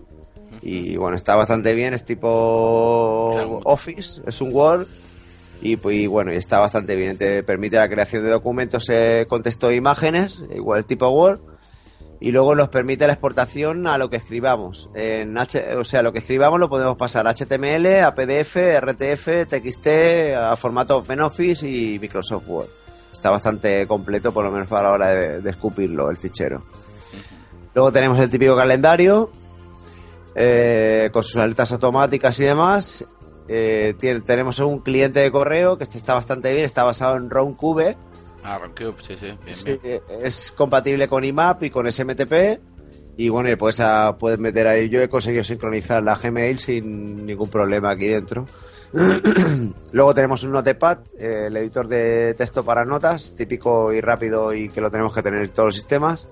[0.61, 3.59] Y bueno, está bastante bien, es tipo.
[3.65, 4.87] Office, es un Word.
[5.61, 7.17] Y, pues, y bueno, está bastante bien.
[7.17, 11.39] Te permite la creación de documentos eh, con texto e imágenes, igual tipo Word.
[12.19, 14.89] Y luego nos permite la exportación a lo que escribamos.
[14.93, 19.47] En H, o sea, lo que escribamos lo podemos pasar a HTML, a PDF, RTF,
[19.47, 19.87] TXT,
[20.37, 22.69] a formato OpenOffice y Microsoft Word.
[23.11, 26.63] Está bastante completo, por lo menos para la hora de, de escupirlo, el fichero.
[27.73, 29.31] Luego tenemos el típico calendario,
[30.35, 33.05] eh, con sus alertas automáticas y demás.
[33.53, 37.29] Eh, tiene- tenemos un cliente de correo que este está bastante bien, está basado en
[37.29, 37.97] RoundCube.
[38.43, 40.01] Ah, Rockcube, sí, sí, bien, Sí, bien.
[40.23, 42.59] es compatible con IMAP y con SMTP.
[43.17, 44.87] Y bueno, y pues ah, puedes meter ahí.
[44.89, 48.47] Yo he conseguido sincronizar la Gmail sin ningún problema aquí dentro.
[49.91, 54.69] Luego tenemos un Notepad, eh, el editor de texto para notas, típico y rápido y
[54.69, 56.27] que lo tenemos que tener en todos los sistemas.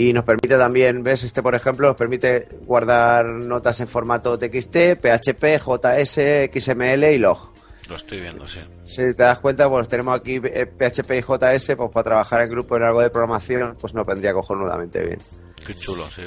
[0.00, 4.96] Y nos permite también, ves, este por ejemplo, nos permite guardar notas en formato TXT,
[4.98, 7.52] PHP, JS, XML y log.
[7.86, 8.60] Lo estoy viendo, sí.
[8.82, 12.48] Si te das cuenta, pues tenemos aquí eh, PHP y JS, pues para trabajar en
[12.48, 15.18] grupo en algo de programación, pues nos vendría cojonudamente bien.
[15.66, 16.22] Qué chulo, sí.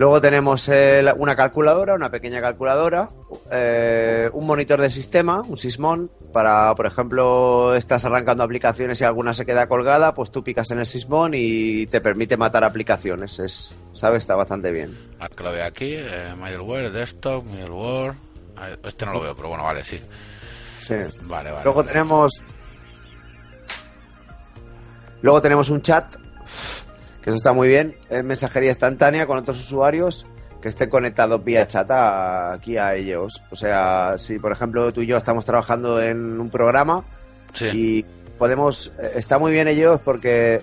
[0.00, 3.10] Luego tenemos eh, la- una calculadora, una pequeña calculadora,
[3.52, 9.34] eh, un monitor de sistema, un Sysmon, para, por ejemplo, estás arrancando aplicaciones y alguna
[9.34, 13.38] se queda colgada, pues tú picas en el Sysmon y te permite matar aplicaciones.
[13.40, 14.22] Es, ¿Sabes?
[14.22, 14.96] Está bastante bien.
[15.20, 18.14] Ah, lo veo aquí, eh, middleware, desktop, middleware.
[18.56, 20.00] A ver, Este no lo veo, pero bueno, vale, sí.
[20.78, 20.94] Sí.
[21.24, 21.64] Vale, vale.
[21.64, 21.92] Luego vale.
[21.92, 22.42] tenemos.
[25.20, 26.16] Luego tenemos un chat,
[27.22, 27.96] que eso está muy bien.
[28.08, 30.24] Es mensajería instantánea con otros usuarios
[30.60, 33.42] que estén conectados vía chat aquí a ellos.
[33.50, 37.04] O sea, si por ejemplo tú y yo estamos trabajando en un programa
[37.54, 37.66] Sí.
[37.72, 38.02] y
[38.38, 38.92] podemos.
[38.98, 40.62] eh, Está muy bien ellos porque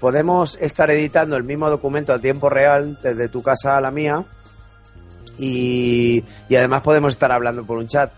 [0.00, 4.24] podemos estar editando el mismo documento a tiempo real desde tu casa a la mía
[5.38, 8.10] y, y además podemos estar hablando por un chat.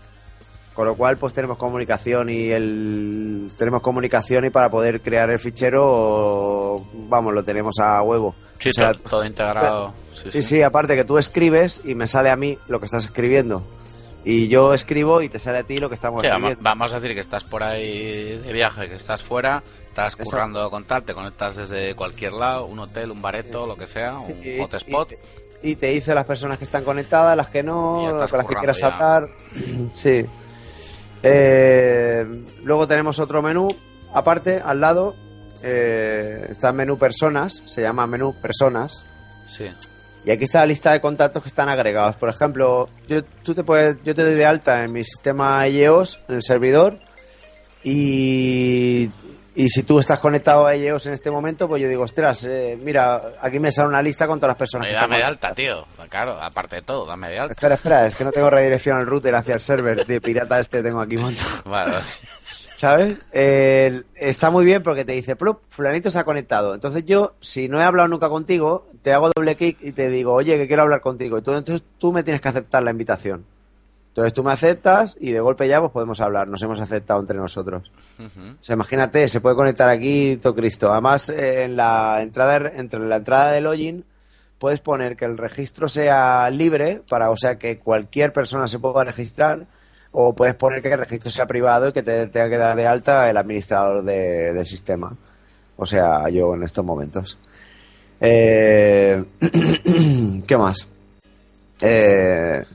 [0.79, 5.37] Con lo cual, pues tenemos comunicación y el tenemos comunicación y para poder crear el
[5.37, 8.33] fichero, vamos, lo tenemos a huevo.
[8.59, 9.93] Sí, O sea, todo integrado.
[10.13, 13.03] Sí, sí, sí, aparte que tú escribes y me sale a mí lo que estás
[13.03, 13.61] escribiendo.
[14.23, 16.63] Y yo escribo y te sale a ti lo que estamos Sí, vamos, escribiendo.
[16.69, 20.31] vamos a decir que estás por ahí de viaje, que estás fuera, estás Exacto.
[20.31, 24.17] currando con tal, te conectas desde cualquier lado, un hotel, un bareto, lo que sea,
[24.17, 25.11] un Y- hotspot.
[25.61, 28.55] Y, y te dice las personas que están conectadas, las que no, con las que
[28.55, 28.87] quieras ya.
[28.87, 29.27] hablar.
[29.91, 30.25] sí.
[31.23, 32.25] Eh,
[32.63, 33.67] luego tenemos otro menú,
[34.13, 35.15] aparte, al lado.
[35.61, 39.03] eh, está el menú personas, se llama menú personas.
[39.49, 39.65] Sí.
[40.25, 42.15] Y aquí está la lista de contactos que están agregados.
[42.15, 46.19] Por ejemplo, yo, tú te puedes, yo te doy de alta en mi sistema IEOS,
[46.29, 46.99] en el servidor,
[47.83, 49.09] y,
[49.59, 52.77] y si tú estás conectado a IEOS en este momento, pues yo digo, ostras, eh,
[52.81, 55.49] mira, aquí me sale una lista con todas las personas Oye, que dame de conectadas".
[55.51, 56.07] alta, tío.
[56.09, 57.53] Claro, aparte de todo, dame de alta.
[57.55, 60.81] Espera, espera, es que no tengo redirección al router hacia el server de pirata este
[60.81, 61.49] tengo aquí montado.
[61.65, 62.03] Vale, vale.
[62.73, 63.17] ¿Sabes?
[63.33, 66.73] Eh, está muy bien porque te dice, "Plup, fulanito se ha conectado.
[66.73, 70.33] Entonces yo, si no he hablado nunca contigo, te hago doble clic y te digo,
[70.33, 71.37] oye, que quiero hablar contigo.
[71.37, 73.45] Y tú, entonces tú me tienes que aceptar la invitación.
[74.09, 76.49] Entonces tú me aceptas y de golpe ya pues podemos hablar.
[76.49, 77.91] Nos hemos aceptado entre nosotros.
[78.59, 80.91] O sea, imagínate, se puede conectar aquí todo Cristo.
[80.91, 84.03] Además, eh, en la entrada, entre la entrada de login
[84.57, 89.05] puedes poner que el registro sea libre, para, o sea, que cualquier persona se pueda
[89.05, 89.67] registrar,
[90.11, 92.87] o puedes poner que el registro sea privado y que te tenga que dar de
[92.87, 95.15] alta el administrador de- del sistema.
[95.77, 97.37] O sea, yo en estos momentos.
[98.19, 99.23] Eh,
[100.47, 100.87] ¿Qué más?
[101.81, 102.65] Eh.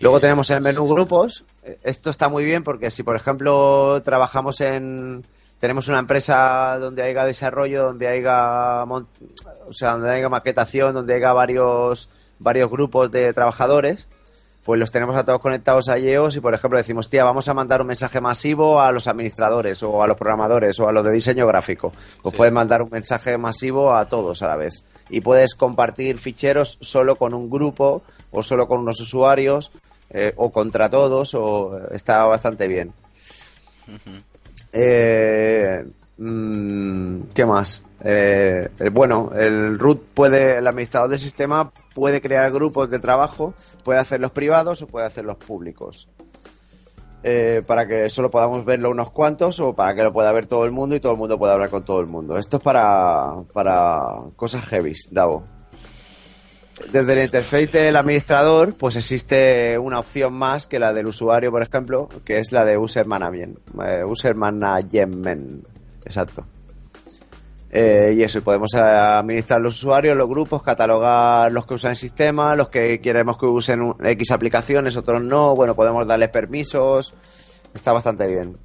[0.00, 1.44] Luego tenemos el menú grupos.
[1.82, 5.24] Esto está muy bien porque si, por ejemplo, trabajamos en...
[5.58, 11.34] Tenemos una empresa donde haya desarrollo, donde haya, o sea, donde haya maquetación, donde haya
[11.34, 12.08] varios,
[12.38, 14.08] varios grupos de trabajadores,
[14.64, 17.54] pues los tenemos a todos conectados a IEOS y, por ejemplo, decimos, tía, vamos a
[17.54, 21.12] mandar un mensaje masivo a los administradores o a los programadores o a los de
[21.12, 21.90] diseño gráfico.
[22.22, 22.36] Pues Sí.
[22.36, 24.84] puedes mandar un mensaje masivo a todos a la vez.
[25.08, 29.72] Y puedes compartir ficheros solo con un grupo o solo con unos usuarios
[30.10, 32.92] eh, o contra todos o está bastante bien.
[34.72, 35.84] Eh,
[36.18, 37.82] mm, ¿Qué más?
[38.02, 43.54] Eh, eh, bueno, el root puede, el administrador del sistema puede crear grupos de trabajo,
[43.84, 46.08] puede hacerlos privados o puede hacerlos públicos.
[47.22, 50.64] Eh, para que solo podamos verlo unos cuantos o para que lo pueda ver todo
[50.64, 52.38] el mundo y todo el mundo pueda hablar con todo el mundo.
[52.38, 54.00] Esto es para, para
[54.36, 55.44] cosas heavy, Davo.
[56.90, 61.62] Desde el interface del administrador, pues existe una opción más que la del usuario, por
[61.62, 63.58] ejemplo, que es la de User Management.
[63.84, 65.66] eh, user Management,
[66.06, 66.46] exacto.
[67.72, 71.92] Eh, y eso, y podemos eh, administrar los usuarios, los grupos, catalogar los que usan
[71.92, 75.54] el sistema, los que queremos que usen X aplicaciones, otros no.
[75.54, 77.14] Bueno, podemos darles permisos.
[77.72, 78.58] Está bastante bien.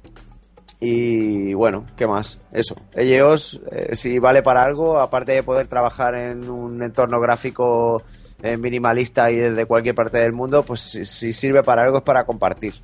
[0.80, 2.40] Y bueno, ¿qué más?
[2.52, 2.74] Eso.
[2.94, 8.02] Ellos, eh, si vale para algo, aparte de poder trabajar en un entorno gráfico
[8.42, 12.04] eh, minimalista y desde cualquier parte del mundo, pues si, si sirve para algo es
[12.04, 12.74] para compartir.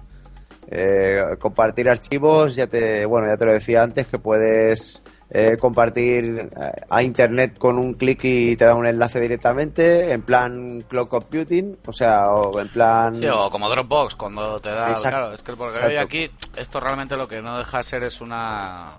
[1.39, 5.03] Compartir archivos, ya te, bueno, ya te lo decía antes, que puedes
[5.35, 10.21] eh, compartir eh, a internet con un clic y te da un enlace directamente, en
[10.21, 13.19] plan cloud computing, o sea, o en plan...
[13.19, 14.91] Sí, o como Dropbox, cuando te da...
[14.91, 15.09] Exacto.
[15.19, 15.89] Claro, es que porque Exacto.
[15.89, 18.93] hoy aquí, esto realmente lo que no deja de ser es una...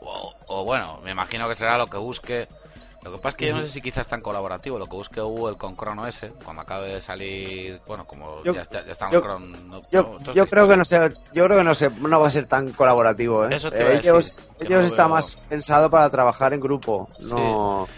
[0.00, 2.46] O, o bueno, me imagino que será lo que busque
[3.02, 4.78] Lo que pasa es que yo no sé si quizás tan colaborativo.
[4.78, 8.60] Lo que busque Google con Chrome OS, cuando acabe de salir, bueno, como Yo- ya,
[8.62, 9.56] está, ya está yo- Chrome.
[9.66, 10.98] no- Yo, no, yo creo que no sé,
[11.32, 13.54] yo creo que no sé, no va a ser tan colaborativo, ¿eh?
[13.54, 17.08] Eso te Eh, ellos decir, ellos no está veo- más pensado para trabajar en grupo,
[17.20, 17.94] no Sí,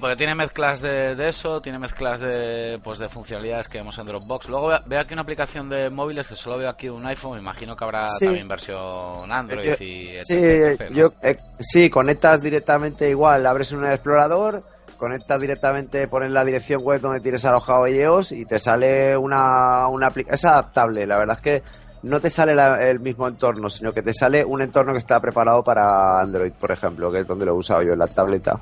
[0.00, 4.06] porque tiene mezclas de, de eso, tiene mezclas de pues de funcionalidades que vemos en
[4.06, 4.48] Dropbox.
[4.48, 7.76] Luego veo, aquí una aplicación de móviles que solo veo aquí un iPhone, me imagino
[7.76, 8.24] que habrá Sí.
[8.24, 10.96] también versión Android Yo- y etc, Sí, etc, ¿no?
[10.96, 14.62] yo, eh, sí, conectas directamente igual, abres un explorador,
[14.96, 20.06] conectas directamente, pones la dirección web donde tienes alojado ellos y te sale una, una
[20.06, 20.34] aplicación.
[20.34, 21.62] Es adaptable, la verdad es que
[22.04, 25.20] no te sale la- el mismo entorno, sino que te sale un entorno que está
[25.20, 28.60] preparado para Android, por ejemplo, que es donde lo he usado yo en la tableta.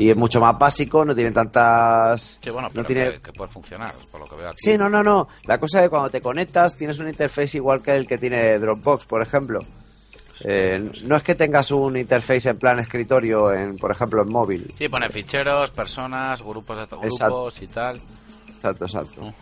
[0.00, 2.38] Y es mucho más básico, no tiene tantas...
[2.42, 3.10] Sí, bueno, no pero tiene...
[3.12, 4.56] que, que puede funcionar, por lo que veo aquí.
[4.56, 5.28] Sí, no, no, no.
[5.44, 8.58] La cosa es que cuando te conectas tienes un interface igual que el que tiene
[8.58, 9.60] Dropbox, por ejemplo.
[10.42, 14.74] Eh, no es que tengas un interface en plan escritorio, en, por ejemplo, en móvil.
[14.78, 17.52] Sí, pone ficheros, personas, grupos de grupos Exacto.
[17.60, 18.00] y tal.
[18.56, 19.34] Exacto, exacto.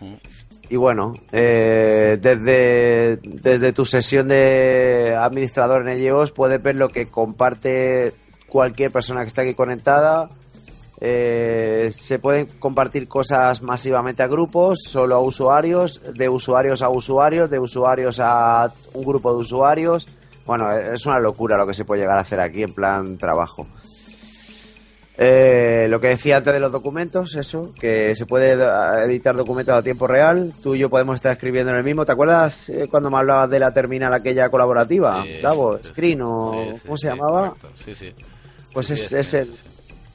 [0.69, 7.07] Y bueno, eh, desde, desde tu sesión de administrador en ellos puedes ver lo que
[7.07, 8.13] comparte
[8.47, 10.29] cualquier persona que está aquí conectada.
[11.01, 17.49] Eh, se pueden compartir cosas masivamente a grupos, solo a usuarios, de usuarios a usuarios,
[17.49, 20.07] de usuarios a un grupo de usuarios.
[20.45, 23.67] Bueno, es una locura lo que se puede llegar a hacer aquí en plan trabajo.
[25.21, 29.75] Eh, lo que decía antes de los documentos, eso, que se puede eh, editar documentos
[29.75, 30.53] a tiempo real.
[30.63, 32.05] Tú y yo podemos estar escribiendo en el mismo.
[32.05, 35.23] ¿Te acuerdas eh, cuando me hablabas de la terminal aquella colaborativa?
[35.23, 35.83] Sí, Davo, sí.
[35.89, 37.49] Screen o Sí, ¿cómo se llamaba?
[37.49, 37.69] correcto.
[37.83, 38.13] Sí, sí.
[38.73, 39.49] Pues es, el,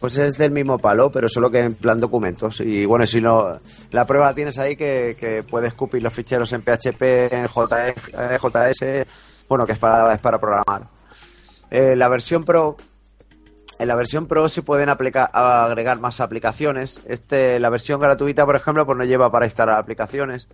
[0.04, 2.60] pues es del mismo palo, pero solo que en plan documentos.
[2.60, 3.58] Y bueno, si no,
[3.90, 9.06] la prueba tienes ahí que, puedes escupir los ficheros en PHP, en JS, eh, JS
[9.48, 10.88] bueno, que es para, es para programar.
[11.70, 12.76] Eh, la versión Pro,
[13.78, 17.00] en la versión Pro se pueden agregar más aplicaciones.
[17.06, 20.48] Este, la versión gratuita, por ejemplo, pues no lleva para instalar aplicaciones.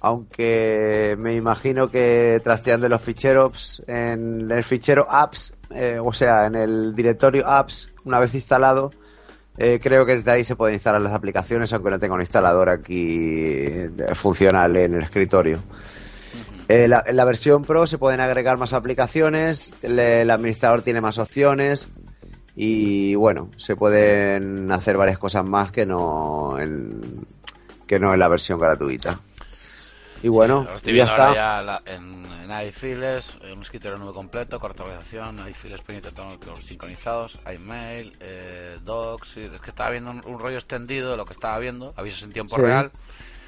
[0.00, 6.54] Aunque me imagino que trasteando los ficheros, en el fichero apps, eh, o sea, en
[6.54, 8.92] el directorio apps, una vez instalado,
[9.58, 12.68] eh, creo que desde ahí se pueden instalar las aplicaciones, aunque no tenga un instalador
[12.68, 15.58] aquí eh, funcional en el escritorio.
[16.68, 21.00] Eh, la- en la versión Pro se pueden agregar más aplicaciones, el, el administrador tiene
[21.00, 21.88] más opciones
[22.56, 27.00] y bueno, se pueden hacer varias cosas más que no en,
[27.86, 29.20] que no en la versión gratuita.
[30.22, 31.34] Y bueno, estoy y ya está.
[31.34, 35.80] ya la- en, en iFiles, un escritorio nube completo, corta organización, iFiles
[36.66, 39.36] sincronizados, iMail, eh, Docs.
[39.38, 42.32] Es que estaba viendo un, un rollo extendido de lo que estaba viendo, avisos en
[42.32, 42.62] tiempo Sí.
[42.62, 42.90] real.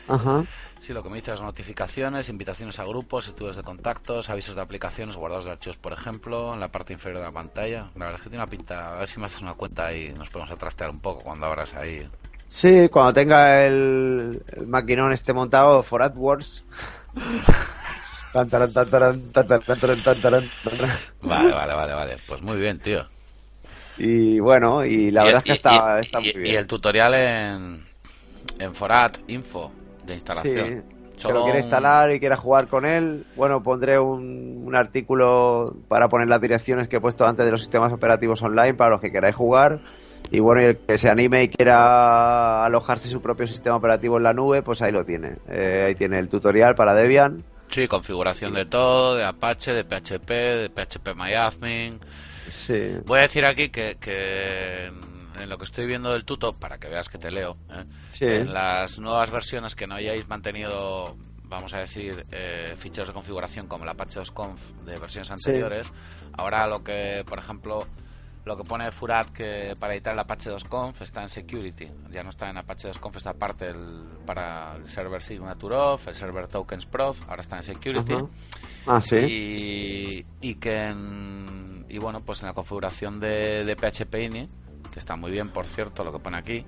[0.08, 0.44] Ajá.
[0.80, 5.14] Sí, lo que me dices, notificaciones, invitaciones a grupos, youtubers de contactos, avisos de aplicaciones,
[5.14, 7.90] guardados de archivos, por ejemplo, en la parte inferior de la pantalla.
[7.94, 8.94] La verdad es que tiene una pinta.
[8.96, 11.74] A ver si me haces una cuenta y nos podemos atrastear un poco cuando abras
[11.74, 12.08] ahí.
[12.52, 16.64] Sí, cuando tenga el, el maquinón este montado for AdWords.
[21.22, 22.18] Vale, vale, vale, vale.
[22.26, 23.06] Pues muy bien, tío.
[23.96, 26.38] Y bueno, y la Y- verdad es que y- está, y- está y- muy Y
[26.42, 26.56] bien.
[26.56, 27.86] el tutorial en,
[28.58, 29.72] en Forat Info
[30.04, 30.68] de Sí, instalación.
[30.68, 30.82] que
[31.16, 36.08] Solo lo quiere instalar y quiera jugar con él, bueno, pondré un, un artículo para
[36.08, 39.10] poner las direcciones que he puesto antes de los sistemas operativos online para los que
[39.12, 39.80] queráis jugar.
[40.32, 44.22] Y bueno, y el que se anime y quiera alojarse su propio sistema operativo en
[44.22, 45.36] la nube, pues ahí lo tiene.
[45.46, 47.44] Eh, ahí tiene el tutorial para Debian.
[47.70, 52.00] Sí, configuración de todo, de Apache, de PHP, de PHP MyAdmin.
[52.46, 52.94] Sí.
[53.04, 56.88] Voy a decir aquí que, que en, lo que estoy viendo del tuto, para que
[56.88, 57.84] veas que te leo, ¿eh?
[58.08, 58.24] Sí.
[58.24, 61.14] en las nuevas versiones que no hayáis mantenido,
[61.44, 65.86] vamos a decir, eh, ficheros de configuración como el Apache 2.conf de versiones anteriores,
[66.32, 67.86] ahora lo que, por ejemplo,
[68.44, 72.30] lo que pone Furat que para editar el Apache 2.conf está en Security, ya no
[72.30, 76.86] está en Apache 2.conf, está aparte el, para el server Signature Off, el server Tokens
[76.86, 78.14] Prof, ahora está en Security.
[78.14, 78.26] Ajá.
[78.86, 79.16] Ah, sí.
[79.16, 84.48] Y, y que en, y bueno, pues en la configuración de, de PHP INI,
[84.92, 86.66] que está muy bien, por cierto, lo que pone aquí,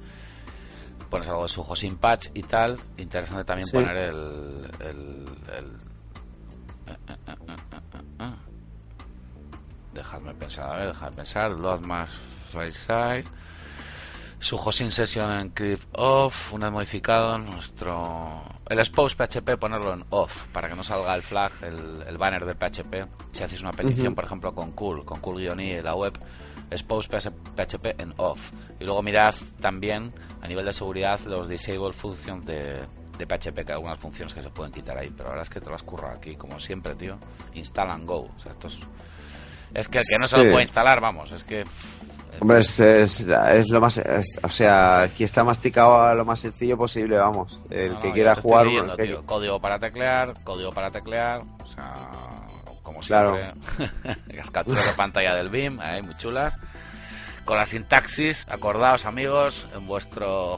[1.11, 2.79] pones algo de su hosting patch y tal.
[2.99, 3.73] Interesante también Sí.
[3.73, 4.71] poner el.
[4.81, 5.77] el, el-
[6.87, 7.35] eh,
[9.95, 11.51] Dejadme pensar, a ver, dejadme pensar.
[11.53, 12.11] Load más
[12.53, 13.25] side.
[14.41, 20.05] Su hosting session en Crypt off, una vez modificado nuestro el expose PHP ponerlo en
[20.11, 23.09] off para que no salga el flag, el, el banner de PHP.
[23.31, 24.15] Si hacéis una petición, Ujú.
[24.17, 26.19] por ejemplo, con cool, con cool-i la web,
[26.71, 28.53] expose PHP en off.
[28.79, 30.13] Y luego mirad también
[30.43, 32.85] a nivel de seguridad los disable functions de,
[33.17, 35.51] de PHP, que hay algunas funciones que se pueden quitar ahí, pero la verdad es
[35.51, 37.17] que te las curro aquí, como siempre, tío.
[37.55, 38.29] Install and go.
[38.37, 38.79] O sea, esto es,
[39.75, 41.65] es que el que no se lo puede instalar, vamos, es que
[42.41, 43.99] Hombre, es, es, es lo más.
[43.99, 47.61] es- o sea, aquí está masticado a lo más sencillo posible, vamos.
[47.71, 48.67] El No, que quiera jugar.
[48.67, 49.25] leyendo, que- tío.
[49.25, 51.95] Código para teclear, código para teclear, o sea,
[52.83, 53.37] como Claro.
[53.37, 54.17] siempre.
[54.37, 56.57] Las capturas de pantalla del BIM, ahí muy chulas.
[57.45, 60.55] Con la sintaxis, acordaos amigos, en vuestro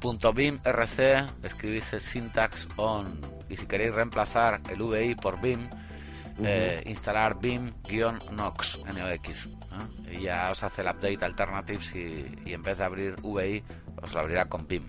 [0.00, 5.68] home.bim rc escribís el syntax on y si queréis reemplazar el VI por BIM,
[6.42, 9.48] eh, instalar BIM-NOX, NOX.
[9.70, 10.10] ¿no?
[10.12, 13.62] Y ya os hace el update alternatives y, y en vez de abrir VI,
[14.02, 14.84] os lo abrirá con BIM.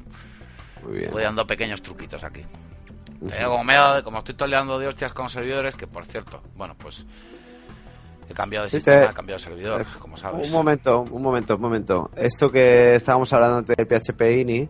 [0.84, 1.12] Muy bien.
[1.12, 2.42] Voy dando pequeños truquitos aquí.
[2.42, 7.04] Eh, como, me- como estoy toleando de hostias con servidores, que por cierto, bueno, pues
[8.30, 10.46] he cambiado de sistema, te- he cambiado de servidor, como sabes.
[10.46, 12.12] Un momento, un momento, un momento.
[12.16, 14.70] Esto que estábamos hablando antes del PHP INI,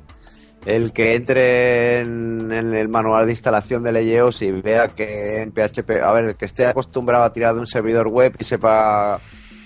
[0.66, 5.52] el que entre en, en el manual de instalación de Leyeos y vea que en
[5.52, 9.22] PHP, a ver, el que esté acostumbrado a tirar de un servidor web y sepa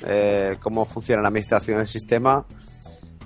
[0.05, 2.45] eh, cómo funciona la administración del sistema,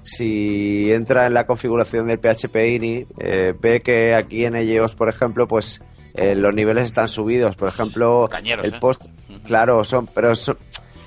[0.03, 5.09] si entra en la configuración del PHP INI, eh, ve que aquí en Leyeos, por
[5.09, 5.82] ejemplo, pues
[6.13, 7.55] eh, los niveles están subidos.
[7.55, 8.78] Por ejemplo, Cañeros, el ¿eh?
[8.80, 9.05] post,
[9.45, 10.57] claro, son, pero son,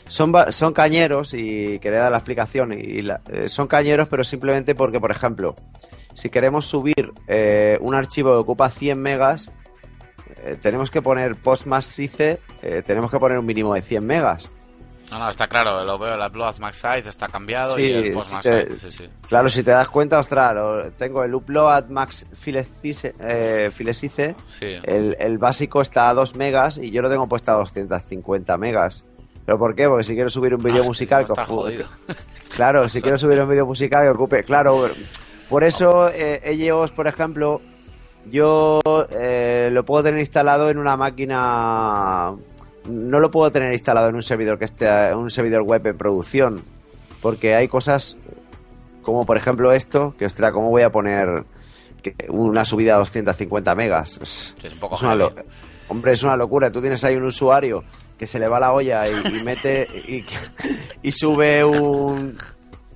[0.08, 4.98] son, son cañeros y quería dar la explicación y la- son cañeros pero simplemente porque
[5.00, 5.54] por ejemplo
[6.18, 9.52] si queremos subir eh, un archivo que ocupa 100 megas
[10.42, 14.04] eh, tenemos que poner post más sice eh, tenemos que poner un mínimo de 100
[14.04, 14.50] megas
[15.12, 18.12] No, no, está claro, lo veo, el upload max size está cambiado Sí, y el
[18.14, 19.10] post max te- size, sí, sí.
[19.28, 24.66] claro si te das cuenta ostras lo- tengo el upload max filesice eh, filesice Sí.
[24.82, 29.04] el, el básico está a 2 megas y yo lo tengo puesto a 250 megas
[29.46, 29.86] ¿pero por qué?
[29.88, 31.86] porque si quiero subir un vídeo Ah, musical que jodido.
[32.56, 34.42] Claro, si quiero subir un vídeo musical que ocupe.
[34.42, 34.88] Claro,
[35.48, 37.60] por eso eh, ellos, por ejemplo,
[38.30, 38.80] yo
[39.10, 42.34] eh, lo puedo tener instalado en una máquina.
[42.86, 45.98] No lo puedo tener instalado en un servidor que esté en un servidor web en
[45.98, 46.62] producción,
[47.20, 48.16] porque hay cosas
[49.02, 51.44] como por ejemplo esto, que ostras, ¿cómo voy a poner
[52.28, 54.18] una subida a 250 megas?
[54.22, 55.30] Es, Sí, es un poco es una
[55.88, 56.70] Hombre, es una locura.
[56.70, 57.84] Tú tienes ahí un usuario
[58.18, 60.24] que se le va la olla y, y mete y,
[61.02, 62.36] y sube un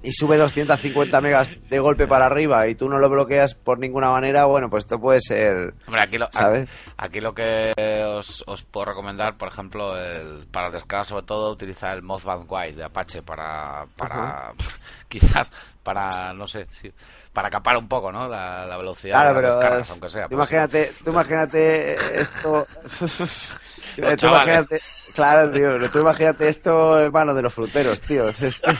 [0.03, 4.11] y sube 250 megas de golpe para arriba y tú no lo bloqueas por ninguna
[4.11, 6.69] manera, bueno, pues esto puede ser, Hombre, aquí lo, ¿sabes?
[6.97, 7.73] aquí lo que
[8.07, 12.77] os, os puedo recomendar, por ejemplo, el, para descargar sobre todo, utilizar el Mothband White
[12.77, 14.53] de Apache para, para
[15.09, 16.93] quizás, para, no sé, sí,
[17.33, 18.29] para capar un poco, ¿no?
[18.29, 20.29] La, la velocidad Claro, de las descargas, aunque sea.
[20.29, 22.67] tú imagínate, tú imagínate esto.
[23.97, 24.81] tú imagínate,
[25.15, 28.29] claro, tío, tú imagínate esto, hermano, de los fruteros, tío.
[28.29, 28.71] Es Esto,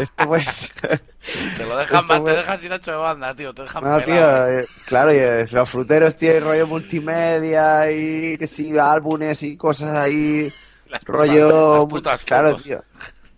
[0.00, 0.72] esto pues.
[1.56, 3.52] Te lo dejan, esto te fue- dejan sin ocho de banda, tío.
[3.54, 4.04] Te dejan No, pelado.
[4.46, 9.56] tío, eh, claro, y, eh, los fruteros tienen rollo multimedia y que sí, álbumes y
[9.56, 10.52] cosas ahí,
[10.88, 11.48] Las rollo,
[11.88, 12.84] putas- las putas claro, tío,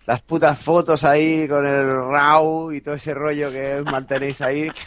[0.08, 4.70] las putas fotos ahí con el RAW y todo ese rollo que mantenéis ahí.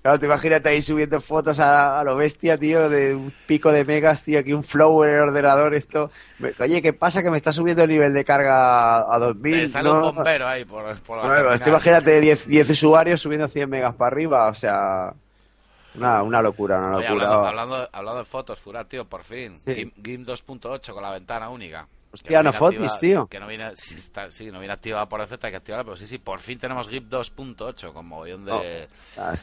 [0.00, 3.84] Claro, te imagínate ahí subiendo fotos a, a lo bestia, tío, de un pico de
[3.84, 6.10] megas, tío, aquí un flow en el ordenador, esto.
[6.60, 7.22] Oye, ¿qué pasa?
[7.22, 9.96] Que me está subiendo el nivel de carga a 2000, Te sale ¿no?
[9.96, 13.94] un bombero ahí por, por la Bueno, esto imagínate 10, 10 usuarios subiendo 100 megas
[13.96, 15.12] para arriba, o sea,
[15.96, 17.26] una, una locura, una Oye, locura.
[17.26, 19.58] hablando, hablando, hablando de fotos, Furat, tío, por fin.
[19.66, 19.92] Sí.
[20.02, 21.86] GIMP 2.8 con la ventana única.
[22.10, 23.26] Hostia, no viene fotis, activa- tío.
[23.26, 25.96] Que no viene, sí, está- sí, no viene activada por defecto, hay que activarla, pero
[25.96, 28.88] sí, sí, por fin tenemos GIMP 2.8 con mogollón de,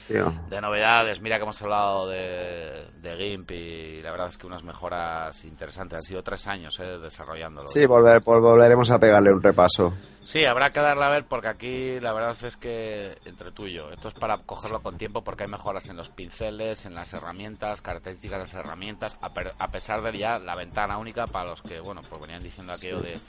[0.07, 0.34] tío.
[0.49, 1.22] de novedades.
[1.22, 5.97] Mira que hemos hablado de, de GIMP y la verdad es que unas mejoras interesantes.
[5.97, 7.68] Han sido tres años eh, desarrollándolo.
[7.68, 9.93] Sí, volver, pues volveremos a pegarle un repaso.
[10.26, 13.73] Sí, habrá que darle a ver porque aquí la verdad es que entre tú y
[13.73, 17.13] yo, esto es para cogerlo con tiempo porque hay mejoras en los pinceles, en las
[17.13, 21.49] herramientas, características de las herramientas, a, per- a pesar de ya la ventana única para
[21.51, 23.19] los que, bueno, pues venían diciendo aquello de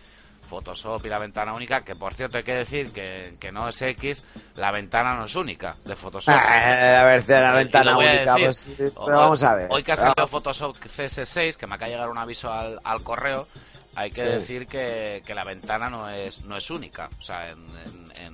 [0.49, 3.83] Photoshop y la ventana única, que por cierto hay que decir que, que no es
[3.83, 4.23] X,
[4.55, 6.33] la ventana no es única de Photoshop.
[6.35, 8.45] Ah, a ver, la Y lo ventana única, decir.
[8.47, 9.69] pues pero Hoy- vamos a ver.
[9.71, 13.03] Hoy que ha salido Photoshop CS6, que me acaba de llegar un aviso al, al
[13.03, 13.49] correo,
[13.97, 14.29] hay que Sí.
[14.29, 17.09] decir que, que la ventana no es no es única.
[17.19, 17.59] O sea, en,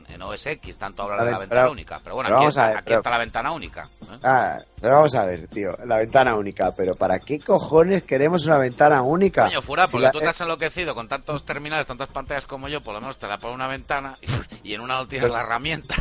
[0.08, 2.00] en, OS X tanto habla La de la ven- ventana pero- única.
[2.04, 3.82] Pero bueno, pero aquí, vamos a está, ver, aquí pero- está la ventana única.
[4.02, 4.18] ¿eh?
[4.22, 8.58] Ah, pero vamos a ver, tío, la ventana única, pero ¿para qué cojones queremos una
[8.58, 9.44] ventana única?
[9.46, 12.68] Coño, Fura, Si porque la- tú te has enloquecido con tantos terminales, tantas pantallas como
[12.68, 14.16] yo, por lo menos te la pone una ventana
[14.62, 15.94] y, y en una no tienes la herramienta.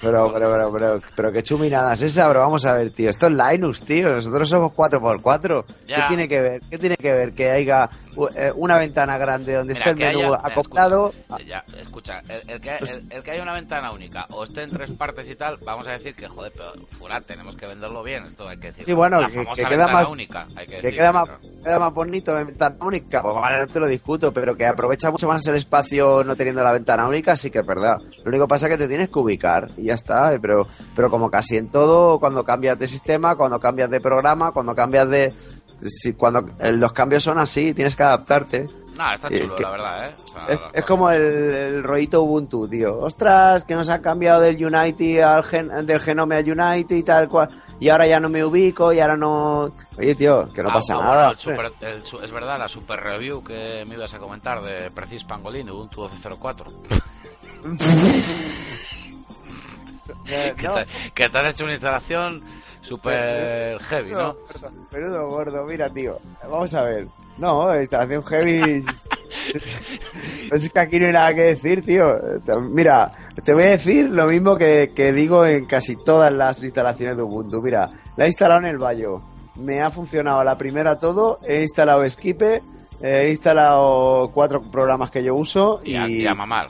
[0.00, 2.40] Pero, pero, pero, pero, pero qué chuminada es esa, bro.
[2.40, 3.10] Vamos a ver, tío.
[3.10, 4.12] Esto es Linux, tío.
[4.12, 5.64] Nosotros somos 4x4.
[5.86, 6.08] ¿Qué Ya.
[6.08, 6.62] tiene que ver?
[6.70, 7.32] ¿Qué tiene que ver?
[7.32, 7.88] Que haya
[8.34, 11.12] eh, una ventana grande donde Mira, esté el menú haya- mira, acoplado.
[11.28, 14.62] Escucha, ya, escucha el, el que, el- el que haya una ventana única o esté
[14.62, 18.02] en tres partes y tal, vamos a decir que, joder, pero fuera, tenemos que venderlo
[18.02, 18.24] bien.
[18.24, 18.84] Esto hay que decir.
[18.84, 20.46] Sí, bueno, la que- famosa que queda más- única.
[20.56, 21.40] Hay que, Que decir, queda más, claro.
[21.62, 23.22] queda más bonito en ventana única.
[23.22, 26.62] Pues vale, no te lo discuto, pero que aprovecha mucho más el espacio no teniendo
[26.64, 27.98] la ventana única, sí que es verdad.
[28.24, 30.32] Lo único que pasa es que te tienes que ubicar y ya está.
[30.34, 34.52] eh, Pero, pero como casi en todo, cuando cambias de sistema, cuando cambias de programa,
[34.52, 35.32] cuando cambias de.
[35.88, 38.68] Si, cuando los cambios son así, tienes que adaptarte.
[38.98, 40.14] No, está chulo, que- la verdad, ¿eh?
[40.22, 42.98] O sea, Es, es como el, el rollito Ubuntu, tío.
[42.98, 47.28] Ostras, que nos ha cambiado del Unity al gen- del Genome a Unity y tal
[47.30, 47.48] cual.
[47.80, 49.72] Y ahora ya no me ubico y ahora no.
[49.96, 51.30] Oye, tío, que no Ah, pasa nada.
[51.30, 54.90] el super- el su- es verdad, la super review que me ibas a comentar de
[54.90, 56.66] Precis Pangolin, Ubuntu 12.04.
[60.26, 62.42] Eh, Que, no, te, que te has hecho una instalación
[62.82, 64.36] super heavy, ¿no?
[64.92, 66.18] Menudo gordo, mira, tío.
[66.42, 67.06] Vamos a ver.
[67.38, 68.82] No, instalación heavy.
[70.48, 72.18] Pues es que aquí no hay nada que decir, tío.
[72.60, 73.12] Mira,
[73.44, 77.22] te voy a decir lo mismo que, que digo en casi todas las instalaciones de
[77.22, 77.62] Ubuntu.
[77.62, 79.22] Mira, la he instalado en el Bayo.
[79.56, 81.40] Me ha funcionado la primera todo.
[81.46, 82.62] He instalado Skipe.
[83.02, 85.80] He instalado cuatro programas que yo uso.
[85.82, 86.68] Y, a, y a mamar.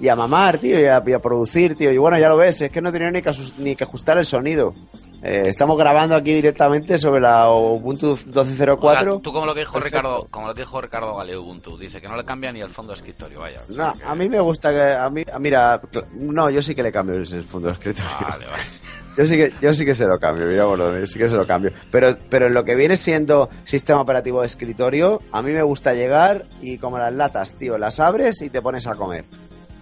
[0.00, 1.92] Y a mamar, tío, y a, y a producir, tío.
[1.92, 4.26] Y bueno, ya lo ves, es que no tenido ni que, ni que ajustar el
[4.26, 4.74] sonido.
[5.22, 9.22] Eh, estamos grabando aquí directamente sobre la Ubuntu O sea, 12.04.
[9.22, 9.96] tú como lo que dijo Perfecto.
[9.98, 12.68] Ricardo, como lo que dijo Ricardo Galeo Ubuntu, dice que no le cambia ni el
[12.68, 13.62] fondo de escritorio, vaya.
[13.70, 14.82] O sea No, que- a mí me gusta que.
[14.92, 15.80] A mí, mira,
[16.16, 18.10] no, yo sí que le cambio el fondo de escritorio.
[18.20, 18.62] Vale, vale.
[19.16, 21.36] Yo sí que, yo sí que se lo cambio, mira, Bordón, yo sí que se
[21.36, 21.70] lo cambio.
[21.92, 25.94] Pero, pero en lo que viene siendo sistema operativo de escritorio, a mí me gusta
[25.94, 29.24] llegar y como las latas, tío, las abres y te pones a comer.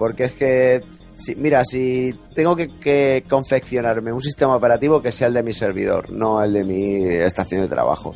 [0.02, 0.82] Porque es que,
[1.14, 5.52] si, mira, si tengo que, que confeccionarme un sistema operativo que sea el de mi
[5.52, 8.12] servidor, no el de mi estación de trabajo.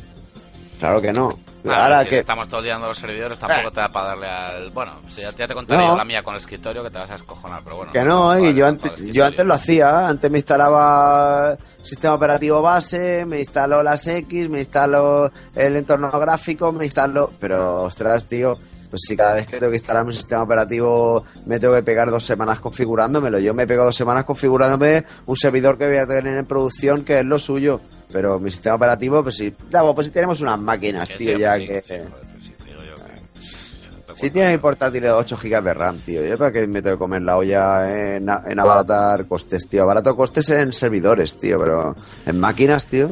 [0.81, 1.29] Claro que no.
[1.63, 2.19] Claro, Ahora si que...
[2.19, 4.69] estamos todo el día dando los servidores, tampoco te da para darle al.
[4.71, 5.91] Bueno, ya, te contaré No.
[5.91, 7.91] yo la mía con el escritorio que te vas a escojonar, pero bueno.
[7.93, 12.61] Que no, y yo con antes, yo antes lo hacía, antes me instalaba sistema operativo
[12.61, 17.31] base, me instaló las X, me instaló el entorno gráfico, me instaló...
[17.39, 18.57] Pero, ostras, tío,
[18.89, 22.09] pues si cada vez que tengo que instalar un sistema operativo me tengo que pegar
[22.09, 23.39] dos semanas configurándomelo.
[23.39, 27.19] Yo me pego dos semanas configurándome un servidor que voy a tener en producción que
[27.19, 27.81] es lo suyo.
[28.11, 31.41] Pero mi sistema operativo, pues sí, Davo, pues si tenemos unas máquinas, Que tío, sí,
[31.41, 31.81] ya sí, que...
[31.81, 36.25] sí, pues sí, que- Si tiene mi portátil de 8 GB de RAM, tío.
[36.25, 39.83] Yo para qué me tengo que comer la olla en, en abaratar costes, tío.
[39.83, 43.09] Abarato costes en servidores, tío, pero en máquinas, tío.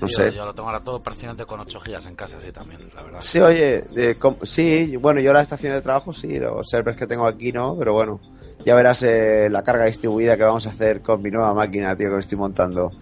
[0.00, 0.32] No sé.
[0.32, 3.20] Yo lo tengo ahora todo prácticamente con 8 gigas en casa, sí, también, la verdad.
[3.20, 7.26] Sí, oye, eh, sí, bueno, yo la estación de trabajo sí, los servers que tengo
[7.26, 8.20] aquí no, pero bueno,
[8.64, 12.08] ya verás eh, la carga distribuida que vamos a hacer con mi nueva máquina, tío,
[12.08, 12.92] que me estoy montando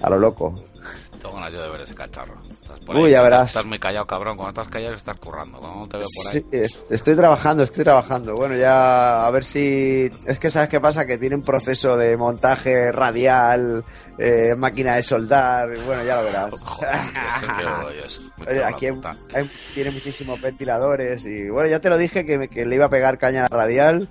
[0.00, 0.62] a lo loco.
[1.20, 2.34] Tengo ganas yo de ver ese cacharro.
[2.86, 3.48] Por Uy, ahí, ya estás- verás.
[3.50, 4.36] Estás muy callado, cabrón.
[4.36, 5.58] Cuando estás callado, estás currando.
[5.58, 6.32] Cuando te veo por ahí.
[6.32, 8.34] Sí, es- estoy trabajando, estoy trabajando.
[8.34, 10.10] Bueno, ya a ver si...
[10.26, 13.84] Es que sabes qué pasa, que tiene un proceso de montaje radial,
[14.18, 16.60] eh, máquina de soldar, bueno, ya lo verás.
[16.64, 16.90] Joder,
[18.44, 19.00] qué Oye, aquí hay-
[19.34, 22.86] hay- tiene muchísimos ventiladores y bueno, ya te lo dije que, me- que le iba
[22.86, 24.08] a pegar caña radial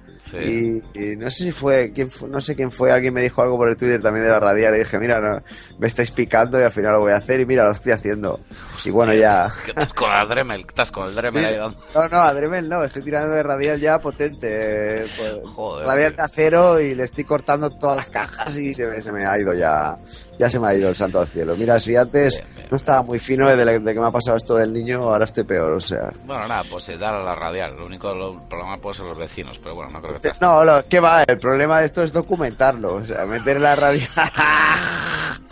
[0.94, 3.58] Y no sé si fue, quién fue- no sé quién fue, alguien me dijo algo
[3.58, 5.42] por el Twitter también de la radial y dije, mira, no,
[5.80, 8.40] me estáis picando y al final lo voy a hacer y mira, lo estoy haciendo.
[8.84, 9.48] Y bueno, ya...
[9.66, 10.62] ¿Qué estás con el Dremel?
[10.68, 11.78] Estás con el Dremel ahí dando.
[11.94, 15.02] No, no, a Dremel no, estoy tirando de radial ya potente.
[15.04, 15.88] eh, pues, Joder.
[15.88, 19.26] radial de acero y le estoy cortando todas las cajas y se me, se me
[19.26, 19.98] ha ido ya.
[20.40, 21.56] Ya se me ha ido el santo al cielo.
[21.56, 22.68] Mira, si antes Bien, bien.
[22.72, 25.26] no estaba muy fino desde la- de que me ha pasado esto del niño, ahora
[25.26, 26.12] estoy peor, o sea.
[26.26, 27.76] Bueno, nada, pues eh, dar a la radial.
[27.78, 30.84] Lo único lo- problema puede ser los vecinos, pero bueno, no creo que No, lo,
[30.88, 31.24] ¿qué va?
[31.24, 32.96] El problema de esto es documentarlo.
[32.96, 34.10] O sea, meterle a radial.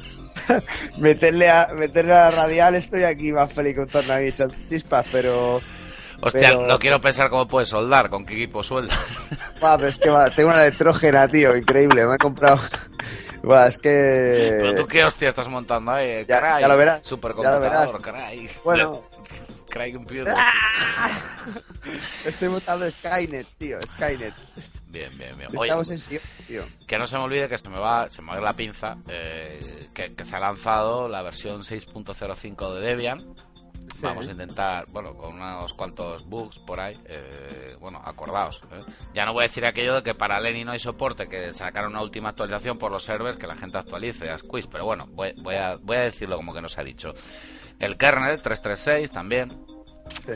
[0.98, 3.90] meterle, a, meterle a la radial, estoy aquí más feliz con
[4.22, 5.62] echando chispas, pero.
[6.22, 8.94] Hostia, pero- no quiero pensar cómo puedes soldar, con qué equipo suelda.
[9.62, 12.06] Buah, pero es que va, tengo una electrógena, tío, increíble.
[12.06, 12.60] Me he comprado.
[13.44, 14.58] Buah, es que.
[14.62, 16.62] Pero tú qué hostia estás montando ahí, Eh, Ya- caray.
[16.62, 18.02] ya lo verás, Supercomputador, ya lo verás.
[18.02, 18.50] caray.
[18.66, 19.04] Bueno.
[19.70, 20.34] Computer.
[22.26, 24.34] Estoy montando Skynet, tío, Skynet.
[24.88, 25.50] Bien, bien, bien.
[25.56, 26.64] Oye, Estamos en tío.
[26.88, 28.54] que no se me olvide que se me va, se me va a ir la
[28.54, 29.60] pinza, eh,
[29.94, 33.20] que, que se ha lanzado la versión 6.05 de Debian.
[33.94, 34.02] Sí.
[34.04, 38.62] Vamos a intentar, bueno, con unos cuantos bugs por ahí, eh, bueno, acordaos.
[38.72, 38.84] ¿eh?
[39.14, 41.92] Ya no voy a decir aquello de que para Lenny no hay soporte, que sacaron
[41.92, 45.34] una última actualización por los servers, que la gente actualice a Squeeze, pero bueno, voy,
[45.38, 47.14] voy a, voy a decirlo como que nos ha dicho.
[47.80, 49.50] El kernel 336 también,
[50.26, 50.32] Sí.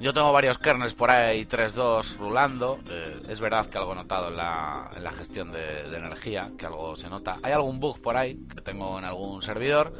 [0.00, 2.80] Yo tengo varios kernels por ahí, 3.2 rulando.
[2.90, 6.50] Eh, es verdad que algo he notado en la, en la gestión de, de energía,
[6.58, 7.38] que algo se nota.
[7.42, 9.92] Hay algún bug por ahí que tengo en algún servidor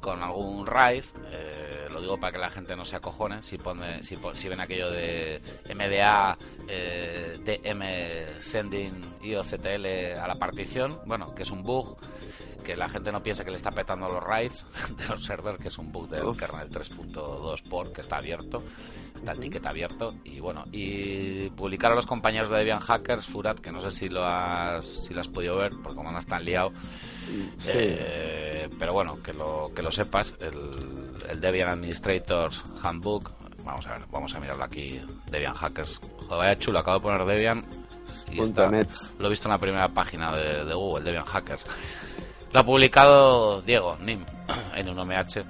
[0.00, 1.04] con algún RAID.
[1.32, 3.42] eh, lo digo para que la gente no se acojone.
[3.42, 5.42] Si, pone, si, si ven aquello de
[5.74, 11.98] MDA, eh, DM sending IOCTL a la partición, bueno, que es un bug.
[12.64, 15.68] Que la gente no piense que le está petando los RAIDs de los servers, que
[15.68, 18.62] es un bug del kernel 3.2 por que está abierto,
[19.14, 20.14] está el ticket abierto.
[20.24, 24.08] Y bueno, y publicar a los compañeros de Debian Hackers, Furat, que no sé si
[24.08, 26.72] lo has, si lo has podido ver, porque como andas tan liado,
[27.68, 33.30] eh, pero bueno, que lo, que lo sepas, el, el Debian Administrators Handbook,
[33.64, 35.00] vamos a ver, vamos a mirarlo aquí,
[35.30, 36.00] Debian Hackers.
[36.28, 37.64] Joder, vaya chulo, acabo de poner Debian
[38.30, 38.62] y está-
[39.18, 41.66] lo he visto en la primera página de, de Google, Debian Hackers.
[42.52, 44.24] Lo ha publicado Diego Nim
[44.74, 45.44] en un OMH, ¿eh?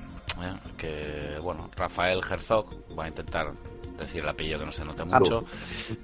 [0.76, 3.52] que bueno, Rafael Herzog, voy a intentar
[3.98, 5.44] decir el apellido que no se note mucho.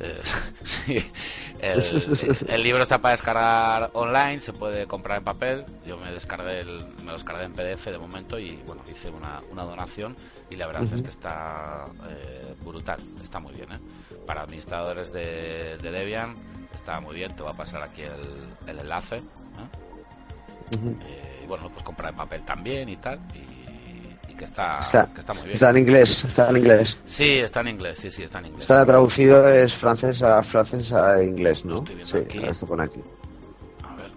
[0.01, 0.21] Eh,
[0.65, 1.13] sí,
[1.61, 1.83] el,
[2.49, 5.65] el libro está para descargar online, se puede comprar en papel.
[5.87, 9.41] Yo me descargué el, me lo descargué en PDF de momento y bueno, hice una,
[9.51, 10.17] una donación
[10.51, 13.71] y la verdad es que está eh, brutal, está muy bien.
[13.73, 13.79] ¿eh?
[14.27, 16.35] Para administradores de, de Debian
[16.75, 19.23] está muy bien, te va a pasar aquí el, el enlace.
[20.73, 20.97] ¿Eh?
[21.03, 23.19] Eh, y bueno, pues comprar en papel también y tal.
[23.35, 25.55] Y, y que, está, Está, que está muy bien.
[25.55, 26.99] está en inglés, está en inglés.
[27.05, 28.63] Sí, está en inglés, sí, sí, está en inglés.
[28.63, 31.79] Está traducido es francés a francés a inglés, ¿no?
[31.85, 32.39] Estoy Sí, aquí.
[32.47, 33.01] esto pone aquí.
[33.85, 34.11] A ver,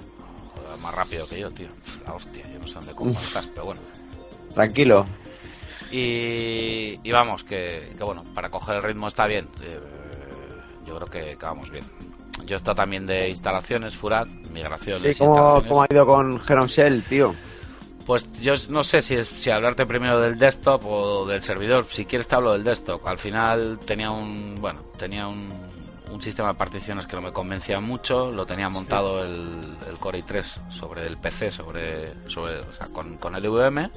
[0.56, 1.68] joder, más rápido que yo, tío.
[2.06, 3.82] La hostia, yo no sé dónde coño estás, pero bueno.
[4.54, 5.06] Tranquilo.
[5.92, 9.48] Y, y vamos, que, que bueno, para coger el ritmo está bien.
[9.62, 9.80] Eh,
[10.86, 11.84] yo creo que, que vamos bien.
[12.46, 15.18] Yo he estado también de instalaciones, Furat, migraciones.
[15.18, 17.36] Sí, ¿cómo, ha ido con Shell, tío?
[18.06, 21.86] Pues yo no sé si es si hablarte primero del desktop o del servidor.
[21.90, 23.08] Si quieres te hablo del desktop.
[23.08, 25.50] Al final tenía un bueno tenía un,
[26.12, 28.32] un sistema de particiones que no me convencía mucho.
[28.32, 33.18] Lo tenía montado el, el Core i3 sobre el PC, sobre sobre o sea, con,
[33.18, 33.90] con el VM,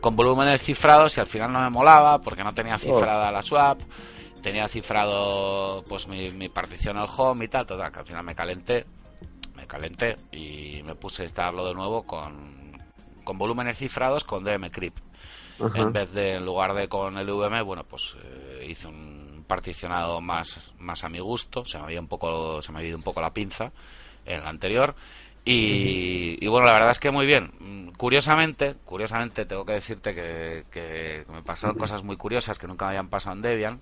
[0.00, 3.80] con volúmenes cifrados y al final no me molaba porque no tenía cifrada la swap.
[4.42, 8.34] Tenía cifrado pues mi, mi partición al home y tal, total, que al final me
[8.34, 8.84] calenté
[9.58, 12.80] me calenté y me puse a instalarlo de nuevo con,
[13.24, 14.70] con volúmenes cifrados con DM.
[15.60, 15.80] Ajá.
[15.80, 20.20] En vez de, en lugar de con el VM, bueno, pues eh, hice un particionado
[20.20, 21.64] más, más a mi gusto.
[21.64, 23.72] Se me había un poco, se me había ido un poco la pinza
[24.24, 24.94] en el anterior.
[25.44, 27.92] Y, y bueno, la verdad es que muy bien.
[27.96, 32.90] Curiosamente, curiosamente tengo que decirte que, que me pasaron cosas muy curiosas que nunca me
[32.90, 33.80] habían pasado en Debian.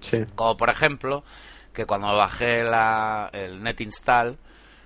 [0.00, 0.24] Sí.
[0.34, 1.24] Como por ejemplo,
[1.72, 4.38] que cuando me bajé la, el net install,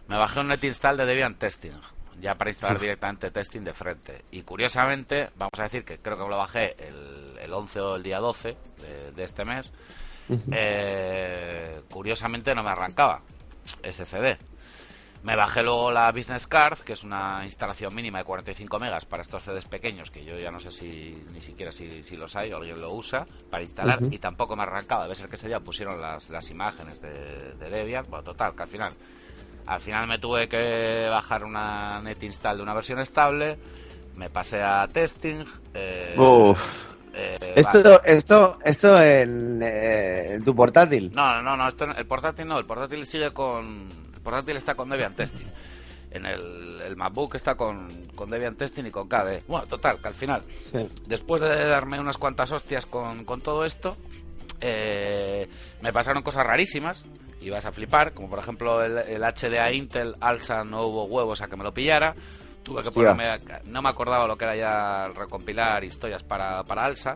[0.09, 1.73] me bajé un net install de Debian Testing,
[2.21, 4.25] ya para instalar directamente testing de frente.
[4.31, 7.97] Y curiosamente, vamos a decir que creo que me lo bajé el, el 11 o
[7.97, 9.71] el día 12 de, de este mes,
[10.53, 13.21] eh, curiosamente no me arrancaba
[13.83, 14.39] ese CD.
[15.23, 19.23] Me bajé luego la Business Card, que es una instalación mínima de 45 megas para
[19.23, 22.53] estos CDs pequeños, que yo ya no sé si ni siquiera si, si los hay
[22.53, 25.03] o alguien lo usa para instalar, y tampoco me arrancaba.
[25.03, 28.05] Debe ser que ese día pusieron las, las imágenes de, de Debian.
[28.09, 28.93] Bueno, total, que al final,
[29.67, 33.59] al final me tuve que bajar una net install de una versión estable,
[34.17, 35.45] me pasé a testing.
[35.75, 36.87] eh, Uf.
[37.13, 41.13] eh, Esto, esto, esto en, eh, en tu portátil.
[41.13, 43.89] no, no, no, esto, no- el portátil no, el portátil sigue con...
[44.31, 45.47] Portátil está con Debian Testing.
[46.11, 49.43] En el, el MacBook está con, con Debian Testing y con KDE.
[49.47, 50.89] Bueno, total, que al final, Sí.
[51.07, 53.97] después de darme unas cuantas hostias con, con todo esto,
[54.61, 55.49] eh,
[55.83, 57.05] me pasaron cosas rarísimas
[57.41, 61.41] y vas a flipar, como por ejemplo el, el HDA Intel Alsa no hubo huevos
[61.43, 62.15] a que me lo pillara.
[62.63, 63.25] Tuve que ponerme,
[63.67, 67.15] no me acordaba lo que era ya recompilar historias para, para Alsa.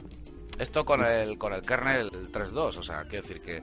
[0.59, 3.61] Esto con el, con el kernel 3.2, o sea, quiero decir que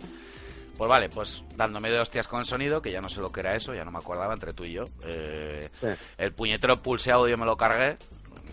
[0.80, 3.42] pues vale, pues dándome de hostias con el sonido, que ya no sé lo que
[3.42, 4.86] era eso, ya no me acordaba entre tú y yo.
[5.04, 5.88] Eh, Sí.
[6.18, 7.98] El puñetero pulse audio me lo cargué.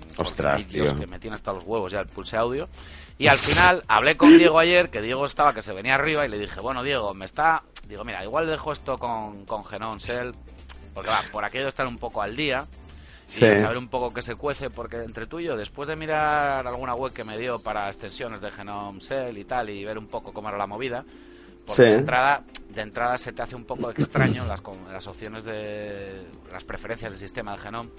[0.09, 0.99] porque Ostras, hay Dios tío.
[1.01, 2.69] que me tiene hasta los huevos ya el pulse audio.
[3.17, 6.29] Y al final hablé con Diego ayer, que Diego estaba que se venía arriba, y
[6.29, 7.63] le dije, bueno, Diego, me está.
[7.87, 10.35] Digo, mira, igual dejo esto con, con Genome Shell,
[10.93, 12.67] porque va, por aquello estar un poco al día
[13.29, 13.41] y Sí.
[13.57, 16.95] saber un poco qué se cuece, porque entre tú y yo, después de mirar alguna
[16.95, 20.33] web que me dio para extensiones de Genome Shell y tal, y ver un poco
[20.33, 21.05] cómo era la movida,
[21.67, 21.83] porque Sí.
[21.83, 26.63] de entrada de entrada se te hace un poco extraño las, las opciones de las
[26.65, 27.91] preferencias del sistema de Genome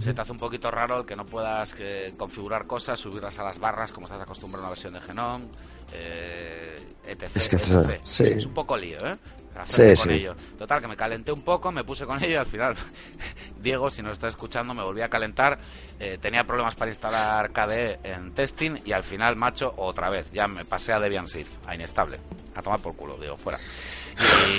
[0.00, 3.44] se te hace un poquito raro el que no puedas que, configurar cosas subirlas a
[3.44, 5.46] las barras como estás acostumbrado a una versión de Genome
[5.92, 6.76] eh,
[7.06, 7.30] etc.
[7.34, 8.00] Es que eso- etc.
[8.04, 8.24] sí.
[8.24, 9.16] Es un poco lío, ¿eh?
[9.64, 10.10] Sí, con sí.
[10.10, 10.34] ello.
[10.58, 12.74] Total, que me calenté un poco, me puse con ello y al final,
[13.58, 15.58] Diego, si nos está escuchando, me volví a calentar.
[15.98, 20.30] Eh, tenía problemas para instalar KDE en testing y al final, macho, otra vez.
[20.32, 22.18] Ya me pasé a Debian Sith, a inestable.
[22.54, 23.58] A tomar por culo, digo, fuera.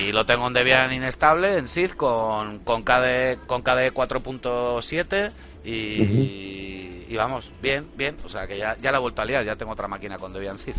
[0.02, 5.32] Y lo tengo en Debian inestable, en Sith, con, con KDE, con KDE 4.7
[5.72, 8.16] y, y vamos, bien, bien.
[8.24, 10.34] O sea, que ya, ya la he vuelto a liar, ya tengo otra máquina con
[10.34, 10.78] Debian Sith.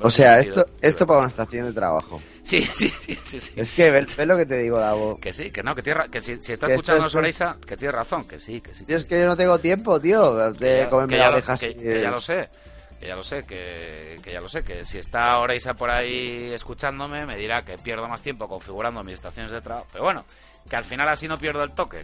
[0.00, 2.20] O sea, O esto, esto para una estación de trabajo.
[2.42, 3.40] Sí, sí, sí, sí.
[3.40, 3.52] sí.
[3.56, 5.18] Es que, ves, ves lo que te digo, Davo.
[5.20, 7.56] Que sí, que no, que, tiene, ra- que si, si está Que escuchando es- Soreisa,
[7.66, 8.84] que tiene razón, que sí, que sí.
[8.84, 12.00] Tío, es que yo no tengo tiempo, tío, de ya- comerme la oreja que- que
[12.02, 12.48] ya lo sé,
[13.00, 16.50] que ya lo sé, que, que ya lo sé, que si está Oreisa por ahí
[16.52, 19.86] escuchándome, me dirá que pierdo más tiempo configurando mis estaciones de trabajo.
[19.92, 20.24] Pero bueno,
[20.68, 22.02] que al final así no pierdo el toque.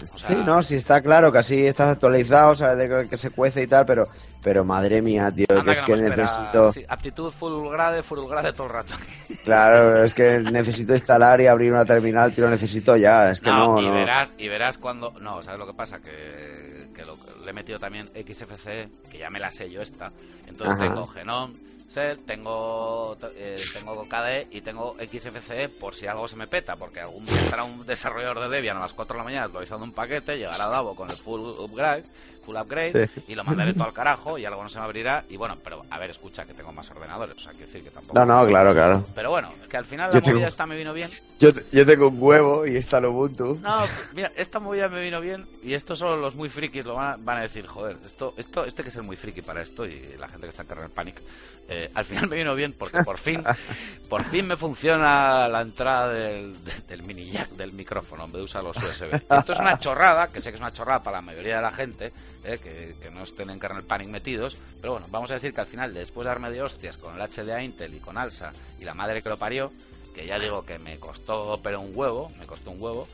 [0.00, 3.30] O sea, Sí, no, sí está claro que así estás actualizado, sabes de que- se
[3.30, 4.08] cuece y tal, pero,
[4.42, 8.66] pero madre mía, tío, que es que necesito, sí, aptitud full grade, full grade todo
[8.68, 8.94] el rato.
[9.44, 13.50] claro, es que necesito instalar y abrir una terminal, tío, lo necesito ya, es que
[13.50, 13.92] no, y no.
[13.94, 17.78] verás y verás cuando no sabes lo que pasa que, que lo- le he metido
[17.78, 20.10] también XFCE que ya me la sé yo esta
[20.46, 20.88] entonces Ajá.
[20.88, 21.54] tengo Genome
[21.92, 27.26] Tengo eh, tengo KDE y tengo XFCE por si algo se me peta porque algún
[27.26, 30.38] día estará un desarrollador de Debian a las 4 de la mañana actualizando un paquete
[30.38, 32.04] llegará Davo con el full upgrade
[32.44, 33.22] full upgrade Sí.
[33.28, 35.82] y lo mandaré todo al carajo y algo no se me abrirá y bueno pero
[35.90, 38.46] a ver escucha que tengo más ordenadores o sea quiero decir que tampoco No, no,
[38.46, 39.04] claro, claro.
[39.14, 41.86] pero bueno que al final Yo la tengo- movida esta me vino bien Yo, yo
[41.86, 43.58] tengo un huevo y está lo Ubuntu.
[43.62, 43.84] no,
[44.14, 47.16] mira, esta movida me vino bien y esto solo los muy frikis lo van a,
[47.20, 50.14] van a decir, joder, esto, esto, este que es el muy friki para esto y
[50.18, 51.20] la gente que está en Kernel Panic,
[51.68, 53.42] eh, al final me vino bien porque por fin,
[54.08, 58.40] por fin me funciona la entrada del, de- del mini jack del micrófono en vez
[58.40, 59.14] de usar los USB.
[59.14, 61.72] Esto es una chorrada, que sé que es una chorrada para la mayoría de la
[61.72, 62.12] gente,
[62.44, 65.60] eh, que, que no estén en Kernel Panic metidos, pero bueno, vamos a decir que
[65.60, 68.84] al final, después de darme de hostias con el HDA Intel y con Alsa y
[68.84, 69.70] la madre que lo parió,
[70.14, 73.06] que ya digo que me costó pero un huevo, me costó un huevo,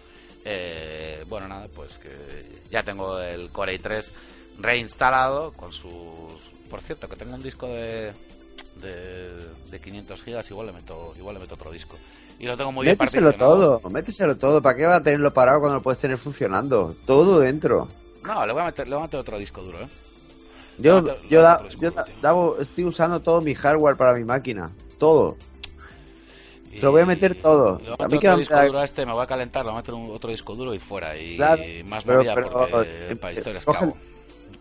[0.44, 2.10] eh, bueno, nada, pues que
[2.70, 4.10] ya tengo el Core i3
[4.58, 5.92] reinstalado con sus...
[6.70, 8.12] Por cierto, que tengo un disco de,
[8.80, 9.30] de,
[9.70, 11.96] de 500 gigas, igual le meto igual le meto otro disco.
[12.38, 14.62] Y lo tengo muy bien Méteselo todo, méteselo todo.
[14.62, 16.94] ¿Para qué va a tenerlo parado cuando lo puedes tener funcionando?
[17.04, 17.88] Todo dentro.
[18.26, 19.88] No, le voy a meter, le voy a meter otro disco duro, ¿eh?
[20.78, 21.90] Yo, Levanta- yo, da- yo
[22.22, 24.70] da- estoy usando todo mi hardware para mi máquina.
[24.98, 25.36] Todo.
[26.74, 27.78] Se lo voy a meter Y- todo.
[27.78, 29.12] le voy A a mí meter que otro me disco da- duro a este, me
[29.12, 31.16] voy a calentar, le voy a meter un- otro disco duro y fuera.
[31.16, 33.96] Y Claro, más pero- movida pero, porque eh, para historias coge que hago.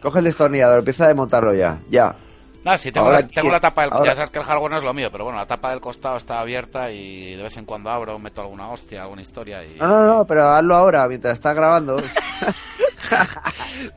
[0.01, 1.79] Coge el destornillador, empieza a desmontarlo ya.
[1.89, 2.15] Ya.
[2.63, 3.93] No, sí, tengo, Ahora la, tengo la tapa del...
[3.93, 5.79] ahora- Ya sabes que el hardware no es lo mío, pero bueno, la tapa del
[5.81, 9.75] costado está abierta y de vez en cuando abro, meto alguna hostia, alguna historia y...
[9.75, 11.97] No, no, no, pero hazlo ahora mientras estás grabando.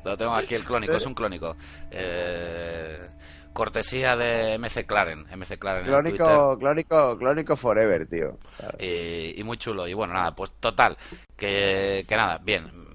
[0.05, 1.57] Lo tengo aquí, el clónico, es un clónico.
[1.91, 3.09] Eh,
[3.53, 8.39] cortesía de MC Claren, MC Claren en clónico, clónico, clónico forever, tío.
[8.57, 8.79] Claro.
[8.81, 9.87] Y, y muy chulo.
[9.87, 10.97] Y bueno, nada, pues total,
[11.37, 12.91] que, que nada, bien.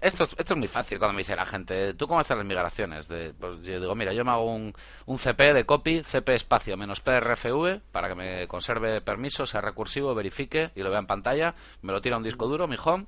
[0.00, 2.44] Esto es, esto es muy fácil cuando me dice la gente, ¿tú cómo haces las
[2.44, 3.08] migraciones?
[3.08, 4.74] De, pues yo digo, mira, yo me hago un,
[5.06, 10.14] un CP de copy, CP espacio menos PRFV, para que me conserve permiso, sea recursivo,
[10.14, 13.06] verifique y lo vea en pantalla, me lo tira a un disco duro, mi home,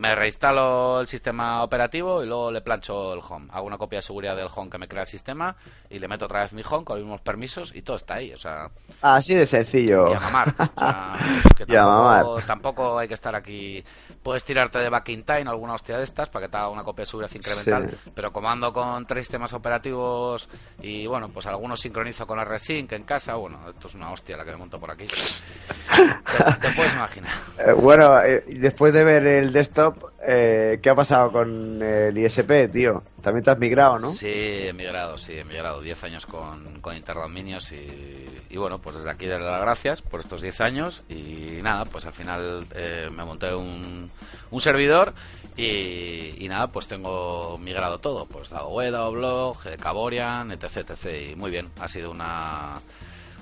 [0.00, 3.48] me reinstalo el sistema operativo y luego le plancho el home.
[3.52, 5.54] Hago una copia de seguridad del home que me crea el sistema
[5.90, 8.32] y le meto otra vez mi home con los mismos permisos y todo está ahí.
[8.32, 8.70] O sea,
[9.02, 10.10] Así de sencillo.
[10.10, 10.48] y a mamar.
[10.58, 11.12] O sea,
[11.56, 12.22] que Y a mamar.
[12.22, 13.84] tampoco, tampoco hay que estar aquí.
[14.22, 16.82] Puedes tirarte de back in time alguna hostia de estas para que te haga una
[16.82, 17.90] copia de seguridad incremental.
[17.90, 18.10] Sí.
[18.14, 20.48] Pero como ando con tres sistemas operativos
[20.80, 23.34] y bueno, pues algunos sincronizo con RSync en casa.
[23.34, 25.04] Bueno, esto es una hostia la que me monto por aquí.
[25.90, 27.32] te, te puedes imaginar.
[27.58, 29.89] Eh, bueno, eh, después de ver el desktop,
[30.26, 33.02] eh, ¿qué ha pasado con el ISP, tío?
[33.20, 34.10] También te has migrado, ¿no?
[34.10, 35.80] Sí, he migrado, sí, he migrado.
[35.80, 40.20] 10 años con, con Interdominios y, y bueno, pues desde aquí darle las gracias por
[40.20, 44.10] estos 10 años y nada, pues al final eh, me monté un,
[44.50, 45.14] un servidor
[45.56, 50.90] y, y nada, pues tengo migrado todo, pues dado web, dado blog, eh, Caborian, etc,
[50.90, 51.32] etc.
[51.32, 52.74] Y muy bien, ha sido una,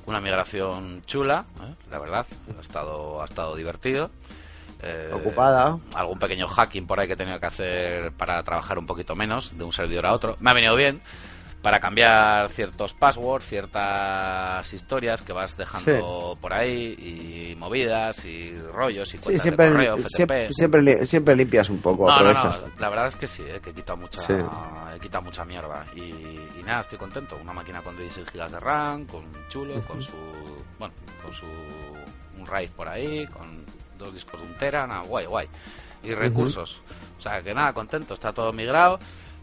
[0.07, 1.75] una migración chula, ¿eh?
[1.91, 2.27] la verdad,
[2.57, 4.11] ha estado, ha estado divertido.
[4.83, 5.79] Eh, Ocupada.
[5.95, 9.57] algún pequeño hacking por ahí que he tenido que hacer para trabajar un poquito menos
[9.59, 10.37] de un servidor a otro.
[10.41, 11.01] Me ha venido bien
[11.63, 16.95] para cambiar ciertos passwords, ciertas historias que vas dejando por ahí
[17.53, 20.09] y movidas y rollos y Sí, cuentas siempre, de correo, FTP.
[20.09, 22.63] siempre, siempre, siempre limpias un poco, No, no, no, aprovechas.
[22.79, 24.35] la verdad es que sí, eh, que he quitado mucha, Sí.
[24.95, 27.37] he quitado mucha mierda y, y nada, estoy contento.
[27.43, 30.13] Una máquina con 16 GB de RAM, con chulo, con su,
[30.79, 31.47] bueno, con su
[32.39, 33.65] un RAID por ahí, con
[33.99, 35.49] dos discos de un tera, nada, guay, guay.
[36.03, 36.81] Y recursos.
[37.19, 38.99] O sea, que nada, contento, está todo migrado.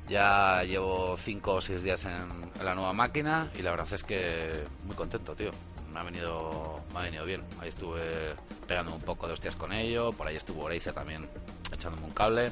[0.07, 4.03] Ya llevo 5 o 6 días en, en la nueva máquina y la verdad es
[4.03, 4.51] que
[4.85, 5.51] muy contento, tío.
[5.91, 7.41] Me ha venido, me ha venido bien.
[7.59, 8.35] Ahí estuve
[8.67, 10.11] pegando un poco de hostias con ello.
[10.11, 11.27] Por ahí estuvo Oreisa también
[11.71, 12.51] echándome un cable.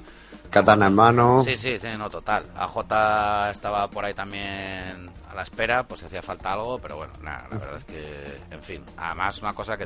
[0.49, 1.43] Katana en mano.
[1.43, 2.45] Sí, sí, sí, no, total.
[2.56, 7.47] AJ estaba por ahí también a la espera, pues hacía falta algo, pero bueno, nada,
[7.51, 8.84] la verdad es que, en fin.
[8.97, 9.86] Además, una cosa que,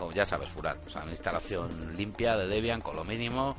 [0.00, 3.54] como ya sabes, Furar, o sea, una instalación limpia de Debian con lo mínimo.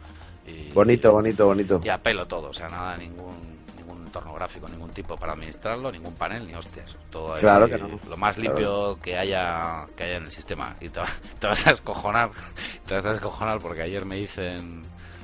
[0.45, 1.79] Y, Bonito, bonito, bonito.
[1.83, 5.91] Y a pelo todo, o sea, nada, ningún, ningún entorno gráfico, ningún tipo para administrarlo,
[5.91, 6.97] ningún panel, ni hostias.
[7.11, 7.99] Todo ahí, Claro que no.
[8.09, 8.49] lo más Claro.
[8.57, 10.75] limpio que haya que haya en el sistema.
[10.81, 11.07] Y te, va-
[11.39, 12.31] te vas a escojonar,
[12.87, 14.81] te vas a escojonar porque ayer me dicen,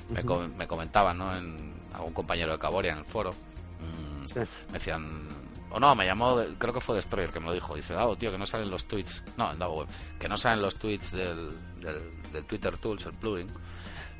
[0.09, 1.35] me, com- me comentaban, ¿no?
[1.35, 4.39] En algún compañero de Caboria en el foro, mm, Sí.
[4.67, 5.27] me decían,
[5.71, 8.31] o no, me llamó, creo que fue Destroyer que me lo dijo, dice, Davo, tío,
[8.31, 9.87] que no salen los tweets, no, en Davo Web,
[10.19, 13.47] que no salen los tweets del, del, del Twitter Tools, el plugin,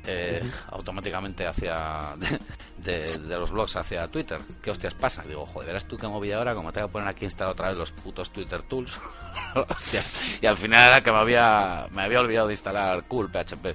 [0.06, 2.38] eh, automáticamente hacia de,
[2.78, 4.40] de- de los blogs hacia Twitter.
[4.62, 5.22] ¿Qué hostias pasa?
[5.22, 7.52] Digo, joder, verás tú qué movida ahora, como te voy a poner aquí a instalar
[7.52, 8.96] otra vez los putos Twitter Tools.
[9.54, 10.00] Hostia.
[10.40, 13.74] Y al final era que me había, me había olvidado de instalar Cool PHP.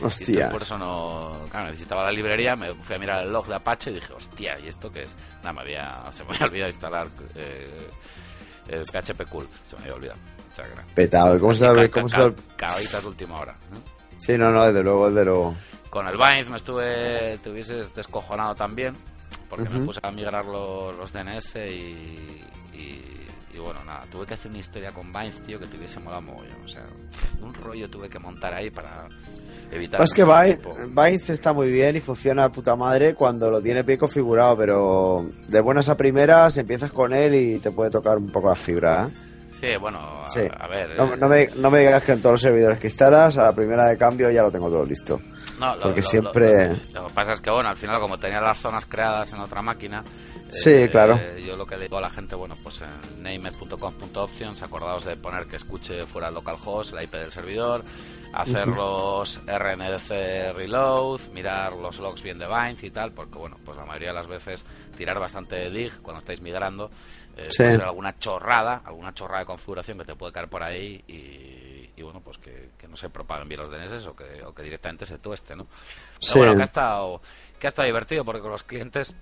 [0.00, 0.28] Y Hostias.
[0.28, 1.46] entonces por eso no.
[1.50, 4.58] Claro, necesitaba la librería, me fui a mirar el log de Apache y dije, hostia,
[4.58, 5.14] ¿y esto qué es?
[5.38, 7.88] Nada, me había, se me había olvidado instalar eh,
[8.68, 9.48] el PHP Cool.
[9.68, 10.18] Se me había olvidado.
[10.94, 11.38] Petado.
[11.40, 11.90] ¿Cómo se sabe?
[11.90, 12.34] ¿Cómo se ca- sabe?
[12.56, 13.56] Cagaditas de última hora.
[13.72, 13.78] ¿no?
[14.18, 15.56] Sí, no, no, desde luego, desde luego.
[15.90, 18.94] Con el Vines me estuve, te hubieses descojonado también,
[19.50, 22.40] porque me puse a migrar los, los DNS y,
[22.72, 25.98] y, y bueno, nada, tuve que hacer una historia con Vines, tío, que te hubiese
[26.00, 26.64] molado mogollón.
[26.64, 26.84] O sea,
[27.40, 29.08] un rollo tuve que montar ahí para
[29.72, 30.00] evitar...
[30.02, 30.24] Es que.
[30.24, 35.26] Vine está muy bien y funciona de puta madre cuando lo tiene bien configurado, pero
[35.48, 39.08] de buenas a primeras empiezas con él y te puede tocar un poco la fibra,
[39.10, 39.16] ¿eh?
[39.60, 40.40] Sí, bueno, a, Sí.
[40.58, 40.90] a ver...
[40.96, 43.44] No, eh, no me, no me digas que en todos los servidores que instalas, a
[43.44, 45.20] la primera de cambio ya lo tengo todo listo.
[45.58, 48.40] No, lo- Porque lo- siempre- Lo, que pasa es que, bueno, al final, como tenía
[48.42, 50.02] las zonas creadas en otra máquina.
[50.50, 51.18] Sí, claro.
[51.46, 55.46] Yo lo que le digo a la gente, bueno, pues en named.com.options, acordaos de poner
[55.46, 57.82] que escuche fuera el localhost, la IP del servidor,
[58.36, 63.76] hacer los RNDC reload, mirar los logs bien de Vines y tal, porque, bueno, pues
[63.76, 64.64] la mayoría de las veces
[64.96, 66.90] tirar bastante de dig cuando estáis migrando.
[67.36, 67.64] eh, Sí.
[67.64, 71.90] puede ser alguna chorrada, alguna chorrada de configuración que te puede caer por ahí y,
[71.98, 74.62] y, bueno, pues que, que no se propaguen bien los DNS o que, o que
[74.62, 75.64] directamente se tueste, ¿no?
[75.66, 76.38] Pero Sí.
[76.38, 77.20] bueno, que ha estado,
[77.58, 79.16] que ha estado divertido porque con los clientes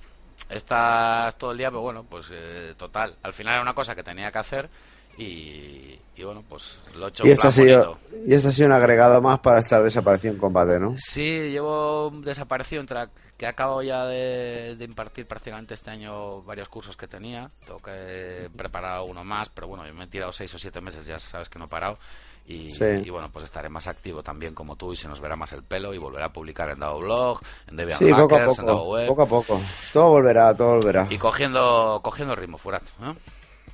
[0.51, 4.03] estás todo el día, pero bueno, pues eh, total, al final era una cosa que
[4.03, 4.69] tenía que hacer
[5.19, 7.97] y, y bueno, pues lo he hecho Y este, ha sido,
[8.27, 10.95] y este ha sido un agregado más para estar desaparecido en combate, ¿no?
[10.97, 12.99] Sí, llevo desaparecido entre
[13.37, 17.51] que acabo ya de, de impartir prácticamente este año varios cursos que tenía.
[17.67, 21.19] Tengo que preparar uno más, pero bueno, me he tirado seis o siete meses, ya
[21.19, 21.99] sabes que no he parado.
[22.47, 22.85] Y, Sí.
[23.05, 25.63] y bueno, pues estaré más activo también como tú y se nos verá más el
[25.63, 28.67] pelo y volveré a publicar en Dado Blog, en Debian Sí, poco a Hackers, en
[28.67, 29.07] Dado poco, Web.
[29.09, 29.61] poco a poco.
[29.93, 31.07] Todo volverá, todo volverá.
[31.11, 32.83] Y cogiendo, cogiendo ritmo, Furat.
[33.01, 33.17] ¿no?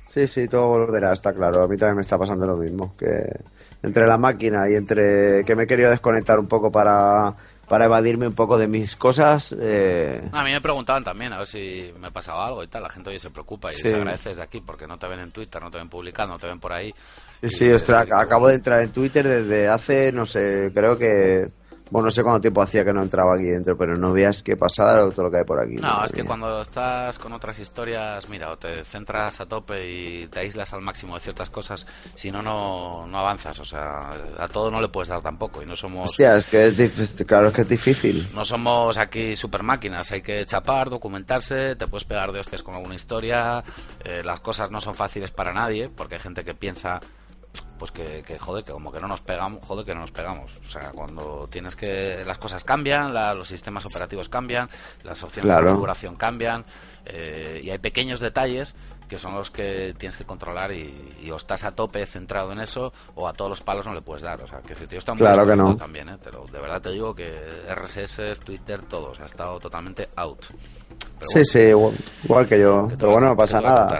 [0.09, 1.61] Sí, sí, todo volverá, está claro.
[1.61, 2.95] A mí también me está pasando lo mismo.
[2.97, 3.31] Que
[3.83, 7.35] entre la máquina y entre que me he querido desconectar un poco para,
[7.67, 9.55] para evadirme un poco de mis cosas.
[9.61, 12.81] eh, A mí me preguntaban también a ver si me pasaba algo y tal.
[12.81, 13.83] La gente hoy se preocupa y Sí.
[13.83, 16.39] se agradece desde aquí porque no te ven en Twitter, no te ven publicando, no
[16.39, 16.91] te ven por ahí.
[17.41, 21.51] Sí, Y sí, ostras, acabo de entrar en Twitter desde hace, no sé, creo que.
[21.89, 24.55] Bueno, no sé cuánto tiempo hacía que no entraba aquí dentro, pero no veas qué
[24.55, 25.75] pasada todo lo que hay por aquí.
[25.75, 26.27] No, es que mía.
[26.27, 30.81] cuando estás con otras historias, mira, o te centras a tope y te aíslas al
[30.81, 31.85] máximo de ciertas cosas,
[32.15, 33.59] si no, no, no avanzas.
[33.59, 36.09] O sea, a todo no le puedes dar tampoco y no somos...
[36.09, 38.29] Hostia, es que es difícil, claro, es que es difícil.
[38.33, 42.75] No somos aquí super máquinas, hay que chapar, documentarse, te puedes pegar de hostias con
[42.75, 43.63] alguna historia,
[44.03, 46.99] eh, las cosas no son fáciles para nadie, porque hay gente que piensa
[47.79, 50.51] pues que, que joder, que como que no nos pegamos, joder, que no nos pegamos.
[50.67, 52.21] O sea, cuando tienes que...
[52.25, 54.69] Las cosas cambian, la- los sistemas operativos cambian,
[55.03, 55.61] las opciones Claro.
[55.65, 56.65] de configuración cambian,
[57.05, 58.75] eh, y hay pequeños detalles
[59.07, 62.59] que son los que tienes que controlar y, y o estás a tope centrado en
[62.59, 64.39] eso o a todos los palos no le puedes dar.
[64.43, 65.75] O sea, que yo estoy muy Claro que no.
[65.75, 66.17] también, ¿eh?
[66.23, 67.33] pero de verdad te digo que
[67.73, 70.45] RSS, Twitter, todo, o sea, ha estado totalmente out.
[71.17, 72.87] Pero Sí, bueno, sí, igual, igual que yo.
[72.87, 73.99] que Pero bueno, no pasa nada.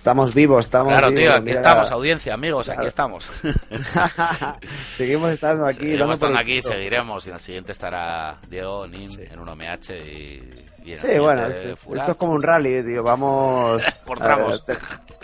[0.00, 1.20] Estamos vivos, estamos Claro, vivos.
[1.20, 1.56] tío, aquí mira.
[1.56, 3.26] estamos, audiencia, amigos, aquí estamos.
[4.92, 5.94] Seguimos estando aquí.
[5.98, 7.26] Por estando aquí, seguiremos.
[7.26, 11.18] Y en el siguiente estará Diego, Nin, en un OMH y, y en el Sí,
[11.18, 13.02] bueno, esto, es como un rally, tío.
[13.02, 13.82] Vamos.
[14.06, 14.64] Por tramos.
[14.64, 14.78] Te-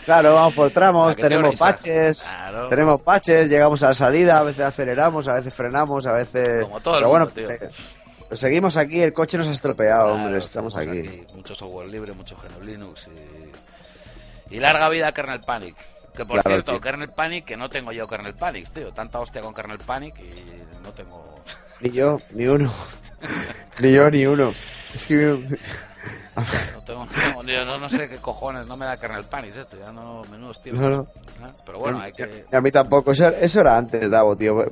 [0.05, 1.57] claro, vamos por tramos, ¿A que sí, tenemos.
[1.59, 2.67] Claro.
[2.69, 6.65] Tenemos baches, llegamos a la salida, a veces aceleramos, a veces frenamos, a veces.
[6.65, 7.47] Como todo el Pero bueno, tío.
[7.47, 7.71] pues, eh,
[8.29, 11.25] pues seguimos aquí, el coche nos ha estropeado, Claro, hombre, estamos estamos aquí.
[11.35, 13.11] Mucho software libre, mucho GNU Linux y,
[14.51, 15.77] y larga vida Kernel Panic.
[16.17, 16.81] Que por Claro, cierto, tío.
[16.81, 18.93] Kernel Panic, que no tengo yo Kernel Panic, tío.
[18.93, 21.43] Tanta hostia con Kernel Panic y no tengo...
[21.81, 22.73] Ni yo, ni uno.
[23.81, 24.55] ni yo, ni uno.
[24.95, 25.15] Es que
[26.75, 27.07] No, tengo,
[27.43, 30.63] no, no, no sé qué cojones, no me da kernel panis esto, ya no, menudos
[30.63, 30.83] tiempos.
[30.83, 31.03] No, no.
[31.03, 31.53] ¿eh?
[31.65, 32.45] Pero bueno, hay que...
[32.53, 34.71] A mí tampoco, eso, eso era antes, Davo, tío.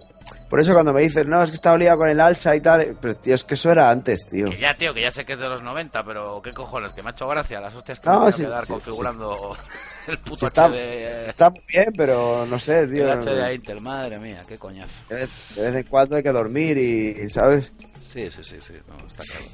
[0.55, 2.97] Por eso cuando me dices, no, es que estaba liado con el alza y tal,
[3.01, 4.49] pero tío, es que eso era antes, tío.
[4.49, 7.03] Que ya, tío, que ya sé que es de los 90, pero qué cojones, que
[7.03, 9.57] me ha hecho gracia las hostias que No, me voy a sí, quedar sí, configurando
[10.07, 13.13] el puto está, HD, está bien, pero no sé, tío.
[13.13, 14.95] el HD a Intel, madre mía, qué coñazo.
[15.09, 17.73] De vez, de vez en cuando hay que dormir y, ¿sabes?
[18.13, 19.47] Sí, sí, sí, sí, no, está claro.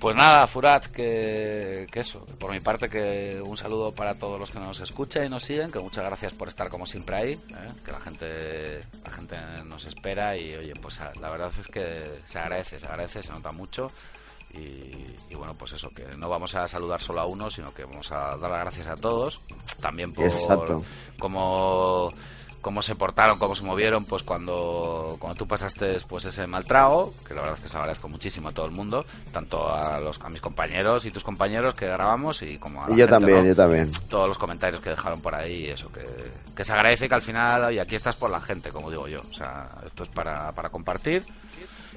[0.00, 4.48] Pues nada, Furat, que, que eso, por mi parte que un saludo para todos los
[4.50, 7.72] que nos escuchan y nos siguen, que muchas gracias por estar como siempre ahí, ¿eh?
[7.84, 12.20] que la gente, la gente nos espera y oye, pues a- la verdad es que
[12.26, 13.88] se agradece, se agradece, se nota mucho
[14.54, 17.84] y, y bueno, pues eso, que no vamos a saludar solo a uno, sino que
[17.84, 19.40] vamos a dar las gracias a todos,
[19.80, 20.84] también por Exacto.
[21.18, 22.12] cómo,
[22.60, 27.12] cómo se portaron, cómo se movieron, pues cuando, cuando tú pasaste pues ese mal trago,
[27.26, 30.00] que la verdad es que se lo agradezco muchísimo a todo el mundo, tanto a
[30.00, 33.06] los a mis compañeros y tus compañeros que grabamos y como a la Y yo
[33.06, 33.44] gente, también, ¿no?
[33.46, 33.90] yo también.
[34.10, 36.04] todos los comentarios que dejaron por ahí, eso que,
[36.54, 39.20] que se agradece que al final, y aquí estás por la gente, como digo yo,
[39.30, 41.24] o sea, esto es para, para compartir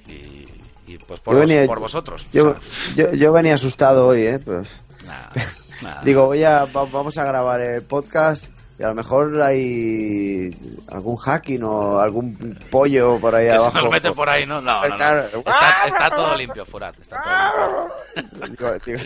[0.08, 0.48] y,
[0.88, 2.26] y, pues por, Yo vos- venía- por vosotros.
[2.34, 4.40] Yo, o sea, yo, yo venía asustado hoy, ¿eh?
[4.40, 4.68] Pues,
[5.06, 5.32] nada.
[6.04, 8.50] digo, voy a, va- vamos a grabar el podcast
[8.82, 10.50] y a lo mejor hay
[10.88, 13.78] algún hacking o algún pollo por ahí que se abajo.
[13.78, 14.60] nos mete por ahí, ¿no?
[14.60, 14.96] No, no, no.
[14.96, 15.28] Claro.
[15.28, 18.48] Está, está todo limpio, Furat, está todo limpio.
[18.50, 19.00] Digo, digo,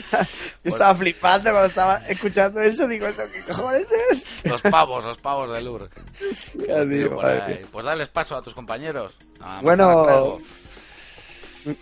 [0.64, 2.88] yo estaba flipando cuando estaba escuchando eso.
[2.88, 4.26] Digo, ¿eso qué cojones es?
[4.46, 5.62] Los pavos, los pavos de
[6.86, 7.60] mía.
[7.70, 9.14] Pues dales paso a tus compañeros.
[9.42, 10.40] A Bueno.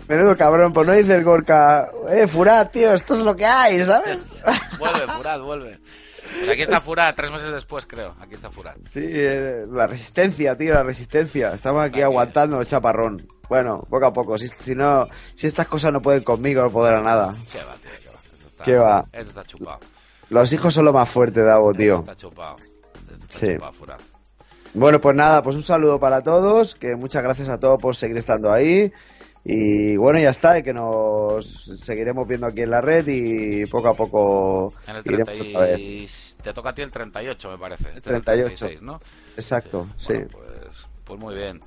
[0.07, 3.83] Menudo cabrón, pues no dice el Gorka, eh, Furat, tío, esto es lo que hay,
[3.83, 4.35] ¿sabes?
[4.79, 5.79] Vuelve, Furat, vuelve.
[6.39, 8.15] Pues aquí está Furat, tres meses después, creo.
[8.19, 8.75] Aquí está Furat.
[8.87, 11.53] Sí, eh, la resistencia, tío, la resistencia.
[11.53, 13.27] Estamos aquí aguantando el chaparrón.
[13.49, 14.37] Bueno, poco a poco.
[14.37, 17.35] Si, si no, si estas cosas no pueden conmigo, no podrán nada.
[17.51, 17.91] ¿Qué va, tío?
[17.93, 18.19] ¿Qué va?
[18.23, 19.05] Esto está, ¿Qué va?
[19.13, 19.79] Está chupado.
[20.29, 21.99] Los hijos son lo más fuerte, Davo, tío.
[21.99, 22.55] Está chupado.
[22.57, 23.53] Está Sí.
[23.53, 24.01] chupado, Furat.
[24.75, 28.17] Bueno, pues nada, pues un saludo para todos, que muchas gracias a todos por seguir
[28.17, 28.91] estando ahí.
[29.45, 31.45] Y bueno, ya está, y que nos
[31.77, 35.67] seguiremos viendo aquí en la red y poco a poco En el iremos 30 otra
[35.67, 35.81] vez.
[35.81, 36.07] y...
[36.41, 37.89] Te toca a ti el 38, me parece.
[37.93, 38.55] Este es el 38.
[38.67, 38.99] 36, ¿no?
[39.35, 40.13] Exacto, sí.
[40.13, 41.61] Bueno, pues, pues muy bien.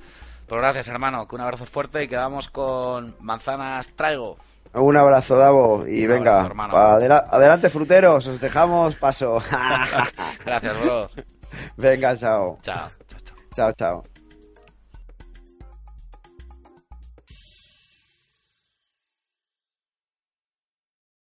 [0.47, 1.27] Pues gracias, hermano.
[1.27, 4.37] Que un abrazo fuerte y quedamos con manzanas traigo.
[4.73, 9.39] Un abrazo, Davo, y Un venga, abrazo, adela- adelante, fruteros, os dejamos paso.
[10.45, 11.09] Gracias, bro.
[11.77, 12.59] venga, chao.
[12.61, 12.89] Chao.
[13.07, 13.37] Chao, chao.
[13.55, 14.16] Chao, chao.